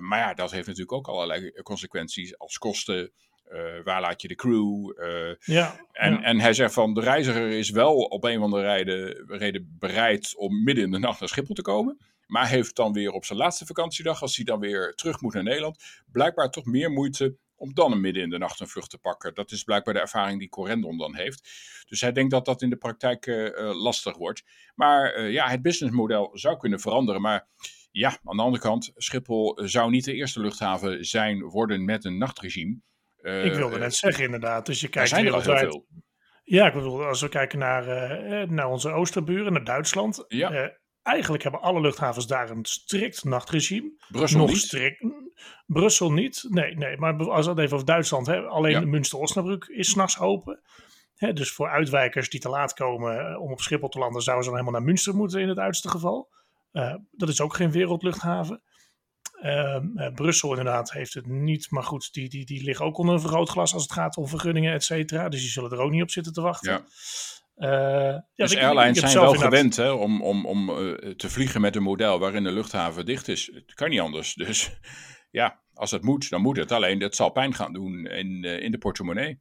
Maar 0.00 0.18
ja, 0.18 0.34
dat 0.34 0.50
heeft 0.50 0.66
natuurlijk 0.66 0.92
ook 0.92 1.08
allerlei 1.08 1.52
consequenties 1.62 2.38
als 2.38 2.58
kosten. 2.58 3.12
Uh, 3.52 3.84
waar 3.84 4.00
laat 4.00 4.22
je 4.22 4.28
de 4.28 4.34
crew? 4.34 4.92
Uh, 4.98 5.34
ja, 5.38 5.80
en, 5.92 6.12
ja. 6.12 6.22
en 6.22 6.40
hij 6.40 6.52
zegt 6.52 6.74
van 6.74 6.94
de 6.94 7.00
reiziger 7.00 7.48
is 7.48 7.70
wel 7.70 7.94
op 7.94 8.24
een 8.24 8.38
of 8.38 8.44
andere 8.44 8.62
reden, 8.62 9.24
reden 9.26 9.76
bereid 9.78 10.36
om 10.36 10.62
midden 10.62 10.84
in 10.84 10.90
de 10.90 10.98
nacht 10.98 11.20
naar 11.20 11.28
Schiphol 11.28 11.54
te 11.54 11.62
komen. 11.62 11.98
Maar 12.26 12.48
heeft 12.48 12.76
dan 12.76 12.92
weer 12.92 13.10
op 13.10 13.24
zijn 13.24 13.38
laatste 13.38 13.66
vakantiedag, 13.66 14.22
als 14.22 14.36
hij 14.36 14.44
dan 14.44 14.60
weer 14.60 14.94
terug 14.94 15.20
moet 15.20 15.34
naar 15.34 15.42
Nederland, 15.42 15.82
blijkbaar 16.12 16.50
toch 16.50 16.64
meer 16.64 16.90
moeite 16.90 17.36
om 17.56 17.74
dan 17.74 17.92
een 17.92 18.00
midden 18.00 18.22
in 18.22 18.30
de 18.30 18.38
nacht 18.38 18.60
een 18.60 18.68
vlucht 18.68 18.90
te 18.90 18.98
pakken. 18.98 19.34
Dat 19.34 19.50
is 19.50 19.62
blijkbaar 19.62 19.94
de 19.94 20.00
ervaring 20.00 20.38
die 20.38 20.48
Corendon 20.48 20.98
dan 20.98 21.16
heeft. 21.16 21.48
Dus 21.88 22.00
hij 22.00 22.12
denkt 22.12 22.30
dat 22.30 22.44
dat 22.44 22.62
in 22.62 22.70
de 22.70 22.76
praktijk 22.76 23.26
uh, 23.26 23.50
lastig 23.82 24.16
wordt. 24.16 24.42
Maar 24.74 25.22
ja, 25.22 25.48
het 25.48 25.62
businessmodel 25.62 26.30
zou 26.32 26.56
kunnen 26.56 26.80
veranderen. 26.80 27.20
Maar 27.20 27.48
ja, 27.90 28.18
aan 28.24 28.36
de 28.36 28.42
andere 28.42 28.62
kant, 28.62 28.92
Schiphol 28.96 29.60
zou 29.64 29.90
niet 29.90 30.04
de 30.04 30.14
eerste 30.14 30.40
luchthaven 30.40 31.04
zijn 31.04 31.42
worden 31.42 31.84
met 31.84 32.04
een 32.04 32.18
nachtregime. 32.18 32.80
Ik 33.22 33.54
wilde 33.54 33.78
net 33.78 33.94
zeggen, 33.94 34.24
inderdaad. 34.24 34.66
Dus 34.66 34.80
je 34.80 34.88
kijkt 34.88 35.08
zijn 35.08 35.26
er 35.26 35.32
al 35.32 35.40
heel 35.40 35.56
veel. 35.56 35.86
Ja, 36.44 36.66
ik 36.66 36.72
bedoel, 36.72 37.04
als 37.04 37.20
we 37.20 37.28
kijken 37.28 37.58
naar, 37.58 37.86
uh, 37.88 38.48
naar 38.48 38.68
onze 38.68 38.90
oosterburen, 38.90 39.52
naar 39.52 39.64
Duitsland. 39.64 40.24
Ja. 40.28 40.76
Eigenlijk 41.02 41.42
hebben 41.42 41.60
alle 41.60 41.80
luchthavens 41.80 42.26
daar 42.26 42.50
een 42.50 42.64
strikt 42.64 43.24
nachtregime. 43.24 43.92
Brussel 44.08 44.38
Nog 44.38 44.48
niet? 44.48 44.58
strikt. 44.58 45.04
Brussel 45.66 46.12
niet. 46.12 46.46
Nee, 46.48 46.76
nee. 46.76 46.96
Maar 46.96 47.30
als 47.30 47.44
we 47.46 47.50
het 47.52 47.60
even 47.60 47.74
over 47.74 47.86
Duitsland 47.86 48.26
hebben, 48.26 48.50
alleen 48.50 48.72
Ja. 48.72 48.80
Münster-Osnabrück 48.80 49.64
is 49.68 49.90
s'nachts 49.90 50.18
open. 50.18 50.60
Dus 51.32 51.52
voor 51.52 51.68
uitwijkers 51.68 52.30
die 52.30 52.40
te 52.40 52.48
laat 52.48 52.72
komen 52.72 53.40
om 53.40 53.52
op 53.52 53.60
Schiphol 53.60 53.88
te 53.88 53.98
landen, 53.98 54.22
zouden 54.22 54.44
ze 54.44 54.50
dan 54.50 54.58
helemaal 54.60 54.80
naar 54.80 54.88
Münster 54.90 55.14
moeten 55.14 55.40
in 55.40 55.48
het 55.48 55.58
uiterste 55.58 55.88
geval. 55.88 56.28
dat 57.10 57.28
is 57.28 57.40
ook 57.40 57.54
geen 57.54 57.70
wereldluchthaven. 57.70 58.62
Uh, 59.42 59.78
Brussel 60.14 60.50
inderdaad 60.50 60.92
heeft 60.92 61.14
het 61.14 61.26
niet, 61.26 61.70
maar 61.70 61.82
goed, 61.82 62.12
die, 62.12 62.28
die, 62.28 62.44
die 62.44 62.64
liggen 62.64 62.86
ook 62.86 62.98
onder 62.98 63.14
een 63.14 63.20
vergrootglas 63.20 63.74
als 63.74 63.82
het 63.82 63.92
gaat 63.92 64.16
om 64.16 64.28
vergunningen, 64.28 64.72
et 64.72 64.84
cetera. 64.84 65.28
Dus 65.28 65.40
die 65.40 65.50
zullen 65.50 65.70
er 65.70 65.78
ook 65.78 65.90
niet 65.90 66.02
op 66.02 66.10
zitten 66.10 66.32
te 66.32 66.40
wachten. 66.40 66.72
Ja. 66.72 66.84
Uh, 67.56 67.68
ja, 68.12 68.24
dus 68.34 68.52
ik, 68.52 68.62
airlines 68.62 68.98
zijn 68.98 69.14
wel 69.14 69.34
gewend 69.34 69.76
hè, 69.76 69.90
om, 69.90 70.22
om, 70.22 70.46
om 70.46 70.70
uh, 70.70 70.94
te 71.14 71.30
vliegen 71.30 71.60
met 71.60 71.76
een 71.76 71.82
model 71.82 72.18
waarin 72.18 72.44
de 72.44 72.50
luchthaven 72.50 73.06
dicht 73.06 73.28
is. 73.28 73.50
Het 73.54 73.74
kan 73.74 73.90
niet 73.90 74.00
anders. 74.00 74.34
Dus 74.44 74.78
ja, 75.30 75.62
als 75.72 75.90
het 75.90 76.02
moet, 76.02 76.30
dan 76.30 76.40
moet 76.40 76.56
het. 76.56 76.72
Alleen 76.72 77.00
het 77.00 77.16
zal 77.16 77.30
pijn 77.30 77.54
gaan 77.54 77.72
doen 77.72 78.06
in, 78.06 78.44
uh, 78.44 78.62
in 78.62 78.70
de 78.70 78.78
portemonnee 78.78 79.40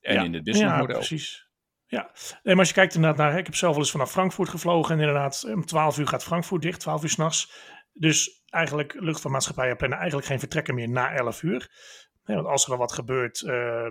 en 0.00 0.14
ja, 0.14 0.22
in 0.22 0.34
het 0.34 0.44
businessmodel. 0.44 0.88
Ja, 0.88 0.94
precies. 0.94 1.46
Ja, 1.86 2.10
nee, 2.20 2.40
maar 2.42 2.58
als 2.58 2.68
je 2.68 2.74
kijkt 2.74 2.94
inderdaad 2.94 3.18
naar, 3.18 3.38
ik 3.38 3.46
heb 3.46 3.54
zelf 3.54 3.72
wel 3.72 3.82
eens 3.82 3.90
vanaf 3.90 4.10
Frankfurt 4.10 4.48
gevlogen 4.48 4.94
en 4.94 5.00
inderdaad 5.00 5.44
om 5.44 5.66
12 5.66 5.98
uur 5.98 6.06
gaat 6.06 6.24
Frankfurt 6.24 6.62
dicht, 6.62 6.80
12 6.80 7.02
uur 7.02 7.08
s'nachts. 7.08 7.52
Dus 7.92 8.37
eigenlijk 8.50 8.94
luchtvaartmaatschappijen 8.94 9.76
plannen 9.76 9.98
eigenlijk 9.98 10.28
geen 10.28 10.38
vertrekken 10.38 10.74
meer 10.74 10.88
na 10.88 11.14
11 11.14 11.42
uur. 11.42 11.70
want 12.24 12.46
als 12.46 12.62
er 12.62 12.68
dan 12.68 12.78
wat 12.78 12.92
gebeurt, 12.92 13.40
uh, 13.40 13.86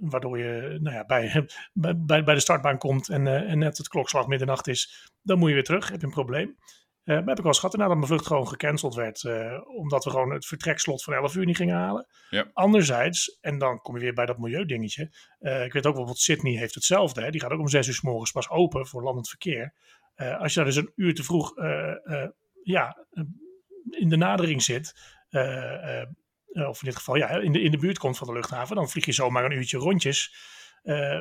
waardoor 0.00 0.38
je 0.38 0.78
nou 0.80 0.96
ja, 0.96 1.04
bij, 1.72 1.94
bij, 1.96 2.24
bij 2.24 2.34
de 2.34 2.40
startbaan 2.40 2.78
komt 2.78 3.08
en, 3.08 3.26
uh, 3.26 3.50
en 3.50 3.58
net 3.58 3.78
het 3.78 3.88
klokslag 3.88 4.26
middernacht 4.26 4.66
is, 4.66 5.10
dan 5.22 5.38
moet 5.38 5.48
je 5.48 5.54
weer 5.54 5.64
terug. 5.64 5.88
Heb 5.88 6.00
je 6.00 6.06
een 6.06 6.12
probleem. 6.12 6.56
Uh, 7.04 7.16
maar 7.16 7.26
heb 7.26 7.36
ik 7.36 7.36
wel 7.36 7.46
eens 7.46 7.58
gehad 7.58 7.76
dat 7.76 7.88
mijn 7.88 8.06
vlucht 8.06 8.26
gewoon 8.26 8.48
gecanceld 8.48 8.94
werd, 8.94 9.24
omdat 9.66 10.04
we 10.04 10.10
gewoon 10.10 10.30
het 10.30 10.46
vertrekslot 10.46 11.04
van 11.04 11.14
11 11.14 11.34
uur 11.34 11.44
niet 11.44 11.56
gingen 11.56 11.76
halen. 11.76 12.06
Ja. 12.30 12.50
Anderzijds, 12.52 13.38
en 13.40 13.58
dan 13.58 13.80
kom 13.80 13.94
je 13.94 14.00
weer 14.00 14.14
bij 14.14 14.26
dat 14.26 14.38
milieudingetje. 14.38 15.02
ik 15.38 15.72
weet 15.72 15.76
ook 15.76 15.82
bijvoorbeeld, 15.82 16.18
Sydney 16.18 16.56
heeft 16.56 16.74
hetzelfde. 16.74 17.22
Hè? 17.22 17.30
Die 17.30 17.40
gaat 17.40 17.50
ook 17.50 17.60
om 17.60 17.68
6 17.68 17.86
uur 17.86 17.94
s 17.94 18.00
morgens 18.00 18.30
pas 18.30 18.50
open 18.50 18.86
voor 18.86 19.02
landend 19.02 19.28
verkeer. 19.28 19.74
als 20.14 20.52
je 20.52 20.60
daar 20.60 20.68
dus 20.68 20.76
een 20.76 20.92
uur 20.96 21.14
te 21.14 21.22
vroeg 21.22 21.54
ja, 22.62 23.06
in 23.90 24.08
de 24.08 24.16
nadering 24.16 24.62
zit, 24.62 24.94
uh, 25.30 26.02
uh, 26.52 26.68
of 26.68 26.80
in 26.80 26.88
dit 26.88 26.96
geval 26.96 27.16
ja, 27.16 27.28
in, 27.28 27.52
de, 27.52 27.60
in 27.60 27.70
de 27.70 27.78
buurt 27.78 27.98
komt 27.98 28.18
van 28.18 28.26
de 28.26 28.32
luchthaven, 28.32 28.76
dan 28.76 28.88
vlieg 28.88 29.04
je 29.04 29.12
zomaar 29.12 29.44
een 29.44 29.56
uurtje 29.56 29.78
rondjes 29.78 30.34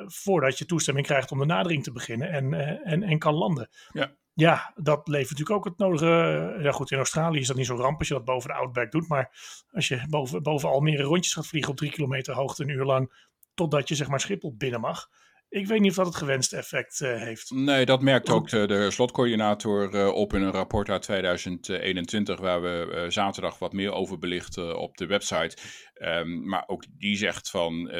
voordat 0.05 0.57
je 0.57 0.65
toestemming 0.65 1.05
krijgt 1.05 1.31
om 1.31 1.39
de 1.39 1.45
nadering 1.45 1.83
te 1.83 1.91
beginnen 1.91 2.29
en, 2.29 2.53
en, 2.83 3.03
en 3.03 3.19
kan 3.19 3.33
landen. 3.33 3.69
Ja. 3.91 4.17
Ja, 4.33 4.73
dat 4.75 5.07
levert 5.07 5.29
natuurlijk 5.29 5.57
ook 5.57 5.65
het 5.65 5.77
nodige. 5.77 6.57
Ja, 6.61 6.71
goed, 6.71 6.91
in 6.91 6.97
Australië 6.97 7.39
is 7.39 7.47
dat 7.47 7.55
niet 7.55 7.65
zo 7.65 7.75
ramp 7.75 7.99
als 7.99 8.07
je 8.07 8.13
dat 8.13 8.25
boven 8.25 8.49
de 8.49 8.55
Outback 8.55 8.91
doet. 8.91 9.07
Maar 9.07 9.31
als 9.71 9.87
je 9.87 10.01
boven, 10.09 10.43
boven 10.43 10.69
Almere 10.69 11.03
rondjes 11.03 11.33
gaat 11.33 11.47
vliegen 11.47 11.71
op 11.71 11.77
drie 11.77 11.91
kilometer 11.91 12.33
hoogte 12.33 12.63
een 12.63 12.69
uur 12.69 12.85
lang, 12.85 13.27
totdat 13.53 13.87
je 13.87 13.95
zeg 13.95 14.07
maar 14.07 14.19
Schiphol 14.19 14.55
binnen 14.57 14.79
mag 14.79 15.09
ik 15.49 15.67
weet 15.67 15.79
niet 15.79 15.89
of 15.89 15.95
dat 15.95 16.05
het 16.05 16.15
gewenste 16.15 16.57
effect 16.57 16.99
uh, 16.99 17.21
heeft. 17.21 17.51
Nee, 17.51 17.85
dat 17.85 18.01
merkt 18.01 18.29
ook 18.29 18.49
de, 18.49 18.67
de 18.67 18.91
slotcoördinator 18.91 19.95
uh, 19.95 20.07
op 20.07 20.33
in 20.33 20.41
een 20.41 20.51
rapport 20.51 20.89
uit 20.89 21.01
2021, 21.01 22.39
waar 22.39 22.61
we 22.61 22.91
uh, 22.93 23.09
zaterdag 23.09 23.59
wat 23.59 23.73
meer 23.73 23.91
over 23.91 24.19
belichten 24.19 24.79
op 24.79 24.97
de 24.97 25.05
website. 25.05 25.57
Um, 26.01 26.47
maar 26.47 26.63
ook 26.67 26.83
die 26.97 27.17
zegt 27.17 27.49
van, 27.49 27.91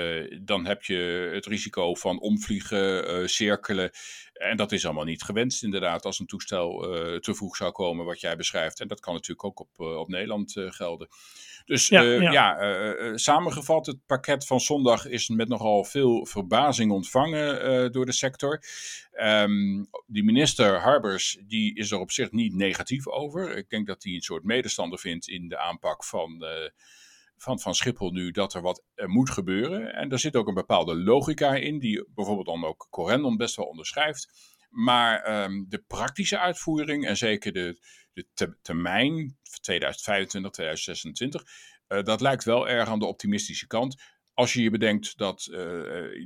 dan 0.41 0.65
heb 0.65 0.83
je 0.83 1.29
het 1.33 1.45
risico 1.45 1.95
van 1.95 2.19
omvliegen, 2.19 3.29
cirkelen. 3.29 3.91
En 4.39 4.57
dat 4.57 4.71
is 4.71 4.85
allemaal 4.85 5.03
niet 5.03 5.23
gewenst 5.23 5.63
inderdaad 5.63 6.05
als 6.05 6.19
een 6.19 6.25
toestel 6.25 6.79
te 7.19 7.33
vroeg 7.35 7.55
zou 7.55 7.71
komen, 7.71 8.05
wat 8.05 8.19
jij 8.19 8.35
beschrijft. 8.35 8.79
En 8.79 8.87
dat 8.87 8.99
kan 8.99 9.13
natuurlijk 9.13 9.43
ook 9.43 9.59
op, 9.59 9.79
op 9.79 10.07
Nederland 10.07 10.53
gelden. 10.55 11.07
Dus 11.65 11.87
ja, 11.87 12.01
ja. 12.01 12.31
ja 12.31 13.17
samengevat, 13.17 13.85
het 13.85 14.05
pakket 14.05 14.45
van 14.45 14.59
zondag 14.59 15.05
is 15.05 15.29
met 15.29 15.47
nogal 15.47 15.83
veel 15.83 16.25
verbazing 16.25 16.91
ontvangen 16.91 17.91
door 17.91 18.05
de 18.05 18.11
sector. 18.11 18.63
Um, 19.21 19.89
die 20.07 20.23
minister 20.23 20.79
Harbers, 20.79 21.37
die 21.47 21.75
is 21.75 21.91
er 21.91 21.99
op 21.99 22.11
zich 22.11 22.31
niet 22.31 22.55
negatief 22.55 23.07
over. 23.07 23.57
Ik 23.57 23.69
denk 23.69 23.87
dat 23.87 24.03
hij 24.03 24.13
een 24.13 24.21
soort 24.21 24.43
medestander 24.43 24.99
vindt 24.99 25.27
in 25.27 25.47
de 25.47 25.57
aanpak 25.57 26.03
van 26.03 26.45
van, 27.41 27.59
van 27.59 27.75
Schiphol 27.75 28.11
nu 28.11 28.31
dat 28.31 28.53
er 28.53 28.61
wat 28.61 28.83
moet 29.05 29.29
gebeuren. 29.29 29.93
En 29.93 30.09
daar 30.09 30.19
zit 30.19 30.35
ook 30.35 30.47
een 30.47 30.53
bepaalde 30.53 30.95
logica 30.95 31.55
in, 31.55 31.79
die 31.79 32.07
bijvoorbeeld 32.13 32.47
dan 32.47 32.63
ook 32.63 32.87
Corendon 32.89 33.37
best 33.37 33.55
wel 33.55 33.65
onderschrijft. 33.65 34.57
Maar 34.69 35.43
um, 35.43 35.65
de 35.69 35.83
praktische 35.87 36.39
uitvoering 36.39 37.05
en 37.05 37.17
zeker 37.17 37.51
de, 37.51 37.79
de 38.13 38.57
termijn 38.61 39.37
2025, 39.61 40.51
2026, 40.51 41.43
uh, 41.87 42.03
dat 42.03 42.21
lijkt 42.21 42.43
wel 42.43 42.69
erg 42.69 42.89
aan 42.89 42.99
de 42.99 43.05
optimistische 43.05 43.67
kant. 43.67 44.01
Als 44.33 44.53
je 44.53 44.61
je 44.61 44.69
bedenkt 44.69 45.17
dat 45.17 45.47
uh, 45.51 45.57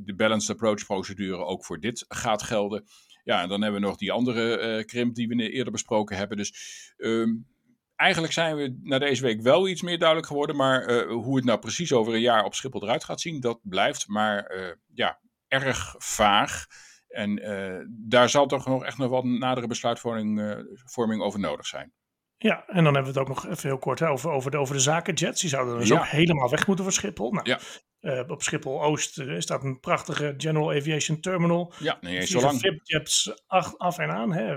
de 0.03 0.13
balanced 0.15 0.49
approach 0.49 0.85
procedure 0.85 1.45
ook 1.45 1.65
voor 1.65 1.79
dit 1.79 2.05
gaat 2.07 2.43
gelden. 2.43 2.85
Ja, 3.23 3.41
en 3.41 3.49
dan 3.49 3.61
hebben 3.61 3.81
we 3.81 3.87
nog 3.87 3.97
die 3.97 4.11
andere 4.11 4.77
uh, 4.77 4.85
krimp 4.85 5.15
die 5.15 5.27
we 5.27 5.49
eerder 5.49 5.71
besproken 5.71 6.17
hebben. 6.17 6.37
Dus 6.37 6.53
um, 6.97 7.47
eigenlijk 8.03 8.33
zijn 8.33 8.55
we 8.55 8.79
na 8.81 8.99
deze 8.99 9.21
week 9.21 9.41
wel 9.41 9.67
iets 9.67 9.81
meer 9.81 9.97
duidelijk 9.97 10.27
geworden. 10.27 10.55
Maar 10.55 11.03
hoe 11.03 11.35
het 11.35 11.45
nou 11.45 11.59
precies 11.59 11.93
over 11.93 12.13
een 12.13 12.21
jaar 12.21 12.43
op 12.43 12.53
Schiphol 12.53 12.83
eruit 12.83 13.03
gaat 13.03 13.21
zien, 13.21 13.39
dat 13.39 13.59
blijft 13.63 14.07
maar 14.07 14.51
ja, 14.93 15.19
erg 15.47 15.95
vaag. 15.97 16.65
En 17.13 17.39
uh, 17.39 17.85
daar 17.89 18.29
zal 18.29 18.47
toch 18.47 18.65
nog 18.65 18.83
echt 18.83 18.97
nog 18.97 19.09
wat 19.09 19.23
nadere 19.23 19.67
besluitvorming 19.67 21.21
over 21.21 21.39
nodig 21.39 21.65
zijn. 21.65 21.93
Ja, 22.37 22.65
en 22.67 22.83
dan 22.83 22.93
hebben 22.93 23.13
we 23.13 23.19
het 23.19 23.29
ook 23.29 23.35
nog 23.35 23.47
even 23.47 23.69
heel 23.69 23.77
kort 23.77 23.99
hè, 23.99 24.09
over, 24.09 24.29
over, 24.29 24.51
de, 24.51 24.57
over 24.57 24.75
de 24.75 24.81
zakenjets. 24.81 25.41
Die 25.41 25.49
zouden 25.49 25.79
dus 25.79 25.87
ja. 25.87 25.97
ook 25.97 26.05
helemaal 26.05 26.49
weg 26.49 26.67
moeten 26.67 26.85
van 26.85 26.93
Schiphol. 26.93 27.31
Nou, 27.31 27.49
ja. 27.49 27.59
uh, 28.01 28.29
op 28.29 28.41
Schiphol 28.41 28.83
Oost 28.83 29.23
staat 29.37 29.63
een 29.63 29.79
prachtige 29.79 30.33
General 30.37 30.71
Aviation 30.71 31.19
Terminal. 31.19 31.73
Ja, 31.79 31.97
nee, 32.01 32.25
zo 32.25 32.41
lang. 32.41 32.59
VIP-jets 32.59 33.45
af 33.77 33.97
en 33.97 34.11
aan. 34.11 34.33
Hè, 34.33 34.55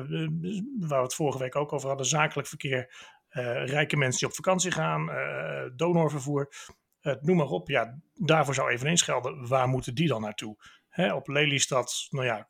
waar 0.78 0.98
we 0.98 1.02
het 1.02 1.14
vorige 1.14 1.38
week 1.38 1.56
ook 1.56 1.72
over 1.72 1.88
hadden. 1.88 2.06
Zakelijk 2.06 2.48
verkeer, 2.48 2.94
rijke 3.64 3.96
mensen 3.96 4.18
die 4.18 4.28
op 4.28 4.34
vakantie 4.34 4.70
gaan, 4.70 5.10
donorvervoer. 5.76 6.48
noem 7.20 7.36
maar 7.36 7.46
op. 7.46 7.68
Ja, 7.68 7.98
daarvoor 8.14 8.54
zou 8.54 8.70
eveneens 8.70 9.02
gelden. 9.02 9.48
Waar 9.48 9.68
moeten 9.68 9.94
die 9.94 10.08
dan 10.08 10.20
naartoe? 10.20 10.56
Hè, 10.88 11.14
op 11.14 11.28
Lelystad, 11.28 12.06
nou 12.10 12.26
ja, 12.26 12.48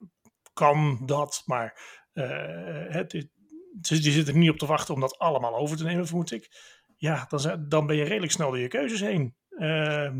kan 0.53 1.03
dat, 1.07 1.43
maar 1.45 1.81
het, 2.89 3.11
die 3.81 4.13
zitten 4.13 4.35
er 4.35 4.41
niet 4.41 4.51
op 4.51 4.59
te 4.59 4.67
wachten 4.67 4.95
om 4.95 5.01
dat 5.01 5.19
allemaal 5.19 5.57
over 5.57 5.77
te 5.77 5.85
nemen, 5.85 6.07
vermoed 6.07 6.33
ik. 6.33 6.49
Ja, 6.97 7.27
dan, 7.29 7.67
dan 7.69 7.87
ben 7.87 7.97
je 7.97 8.05
redelijk 8.05 8.33
snel 8.33 8.49
door 8.49 8.59
je 8.59 8.69
keuzes 8.69 9.01
heen. 9.01 9.35
Uh, 9.51 10.11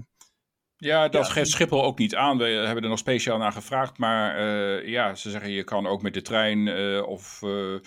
ja, 0.77 1.09
dat 1.09 1.27
ja, 1.27 1.33
geeft 1.33 1.51
Schiphol 1.51 1.85
ook 1.85 1.99
niet 1.99 2.15
aan. 2.15 2.39
We 2.39 2.45
hebben 2.45 2.83
er 2.83 2.89
nog 2.89 2.99
speciaal 2.99 3.39
naar 3.39 3.53
gevraagd. 3.53 3.99
Maar 3.99 4.41
uh, 4.41 4.89
ja, 4.89 5.15
ze 5.15 5.31
zeggen 5.31 5.51
je 5.51 5.65
kan 5.65 5.87
ook 5.87 6.03
met 6.03 6.15
de 6.15 6.23
trein 6.23 6.67
uh, 6.67 7.07
of 7.07 7.43
uh, 7.43 7.79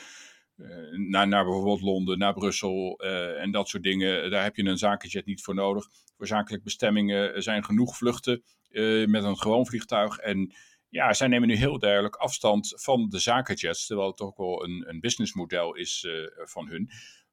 naar, 0.92 1.28
naar 1.28 1.44
bijvoorbeeld 1.44 1.82
Londen, 1.82 2.18
naar 2.18 2.34
Brussel 2.34 3.00
en 3.38 3.52
dat 3.52 3.68
soort 3.68 3.84
dingen. 3.84 4.32
Daar 4.32 4.44
heb 4.44 4.56
je 4.56 4.64
een 4.64 4.78
zakenjet 4.78 5.26
niet 5.26 5.42
voor 5.42 5.56
nodig. 5.56 5.88
Voor 6.18 6.28
zakelijke 6.28 6.64
bestemmingen 6.64 7.44
zijn 7.44 7.64
genoeg 7.64 7.98
vluchten. 7.98 8.44
Uh, 8.70 9.08
met 9.08 9.24
een 9.24 9.38
gewoon 9.38 9.66
vliegtuig. 9.66 10.18
En 10.18 10.54
ja, 10.90 11.14
zij 11.14 11.28
nemen 11.28 11.48
nu 11.48 11.56
heel 11.56 11.80
duidelijk 11.80 12.16
afstand 12.16 12.74
van 12.76 13.10
de 13.10 13.20
zakenjets, 13.20 13.86
terwijl 13.86 14.08
het 14.08 14.18
toch 14.18 14.38
wel 14.38 14.64
een, 14.64 14.90
een 14.90 15.00
businessmodel 15.00 15.76
is 15.76 16.08
van 16.36 16.68
hun. 16.68 16.90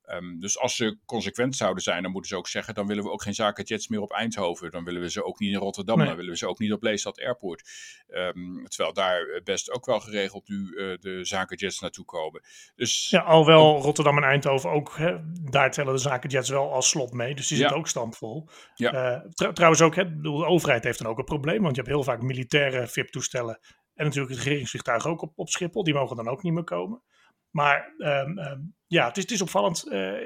Um, 0.06 0.40
dus 0.40 0.58
als 0.58 0.76
ze 0.76 0.98
consequent 1.06 1.56
zouden 1.56 1.82
zijn, 1.82 2.02
dan 2.02 2.12
moeten 2.12 2.30
ze 2.30 2.36
ook 2.36 2.48
zeggen: 2.48 2.75
dan 2.75 2.86
willen 2.86 3.04
we 3.04 3.10
ook 3.10 3.22
geen 3.22 3.34
zakenjets 3.34 3.88
meer 3.88 4.00
op 4.00 4.12
Eindhoven. 4.12 4.70
Dan 4.70 4.84
willen 4.84 5.00
we 5.00 5.10
ze 5.10 5.25
ook 5.25 5.38
niet 5.38 5.52
in 5.52 5.58
Rotterdam. 5.58 5.96
Nee. 5.96 6.06
Dan 6.06 6.16
willen 6.16 6.30
we 6.30 6.36
ze 6.36 6.48
ook 6.48 6.58
niet 6.58 6.72
op 6.72 6.82
Leestad 6.82 7.20
Airport. 7.20 7.68
Um, 8.08 8.64
terwijl 8.68 8.92
daar 8.92 9.40
best 9.44 9.70
ook 9.70 9.86
wel 9.86 10.00
geregeld 10.00 10.48
nu 10.48 10.56
uh, 10.56 10.96
de 11.00 11.25
zakenjets 11.25 11.80
naartoe 11.80 12.04
komen. 12.04 12.42
Dus, 12.75 13.10
ja, 13.10 13.20
alhoewel 13.20 13.78
Rotterdam 13.78 14.16
en 14.16 14.25
Eindhoven 14.25 14.70
ook, 14.70 14.96
hè, 14.96 15.16
daar 15.50 15.70
tellen 15.70 15.92
de 15.92 16.00
zakenjets 16.00 16.48
wel 16.48 16.72
als 16.72 16.88
slot 16.88 17.12
mee. 17.12 17.34
Dus 17.34 17.48
die 17.48 17.58
ja. 17.58 17.68
zit 17.68 17.76
ook 17.76 17.88
stampvol. 17.88 18.48
Ja. 18.75 19.14
Uh, 19.14 19.30
tr 19.30 19.48
trouwens 19.52 19.82
ook, 19.82 19.94
hè, 19.94 20.20
de 20.20 20.28
overheid 20.28 20.84
heeft 20.84 20.98
dan 20.98 21.08
ook 21.08 21.18
een 21.18 21.25
probleem. 21.25 21.62
Want 21.62 21.76
je 21.76 21.82
hebt 21.82 21.94
heel 21.94 22.04
vaak 22.04 22.22
militaire 22.22 22.86
VIP-toestellen. 22.86 23.58
En 23.94 24.04
natuurlijk 24.04 24.34
het 24.34 24.42
regeringsvliegtuig 24.42 25.06
ook 25.06 25.22
op, 25.22 25.32
op 25.36 25.48
Schiphol. 25.48 25.84
Die 25.84 25.94
mogen 25.94 26.16
dan 26.16 26.28
ook 26.28 26.42
niet 26.42 26.52
meer 26.52 26.64
komen. 26.64 27.02
Maar 27.56 27.94
um, 27.98 28.38
um, 28.38 28.75
ja, 28.86 29.06
het 29.06 29.16
is, 29.16 29.22
het 29.22 29.32
is 29.32 29.42
opvallend. 29.42 29.86
Uh, 29.86 30.20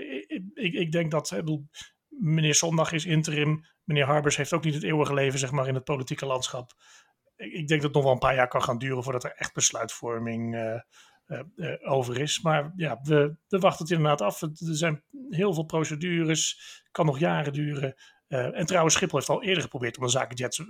ik, 0.55 0.75
ik, 0.75 0.93
denk 0.93 1.11
dat 1.11 1.33
bedoel, 1.37 1.69
meneer 2.09 2.55
Zondag 2.55 2.93
is 2.93 3.05
interim. 3.05 3.65
Meneer 3.85 4.07
Harbers 4.07 4.37
heeft 4.37 4.53
ook 4.53 4.65
niet 4.65 4.75
het 4.75 4.83
eeuwige 4.83 5.15
leven 5.15 5.39
zeg 5.39 5.51
maar, 5.51 5.69
in 5.69 5.75
het 5.75 5.85
politieke 5.85 6.27
landschap. 6.27 6.73
Ik, 7.37 7.53
ik 7.53 7.69
denk 7.69 7.83
dat 7.83 7.83
het 7.83 7.93
nog 7.93 8.03
wel 8.03 8.13
een 8.13 8.19
paar 8.19 8.35
jaar 8.35 8.49
kan 8.49 8.63
gaan 8.63 8.79
duren 8.79 9.03
voordat 9.03 9.25
er 9.25 9.35
echt 9.37 9.55
besluitvorming 9.55 10.55
uh, 10.55 10.81
uh, 11.57 11.93
over 11.93 12.21
is. 12.21 12.41
Maar 12.41 12.73
ja, 12.77 13.01
we, 13.03 13.37
we 13.49 13.59
wachten 13.59 13.85
het 13.85 13.95
inderdaad 13.95 14.21
af. 14.21 14.43
Er 14.43 14.51
zijn 14.55 15.05
heel 15.29 15.55
veel 15.55 15.65
procedures. 15.65 16.61
kan 16.91 17.07
nog 17.07 17.19
jaren 17.19 17.53
duren. 17.53 17.95
En 18.31 18.67
trouwens, 18.67 18.95
Schiphol 18.95 19.19
heeft 19.19 19.31
al 19.31 19.43
eerder 19.43 19.63
geprobeerd 19.63 19.99
om 19.99 20.05
de 20.05 20.11
zakenjets 20.11 20.63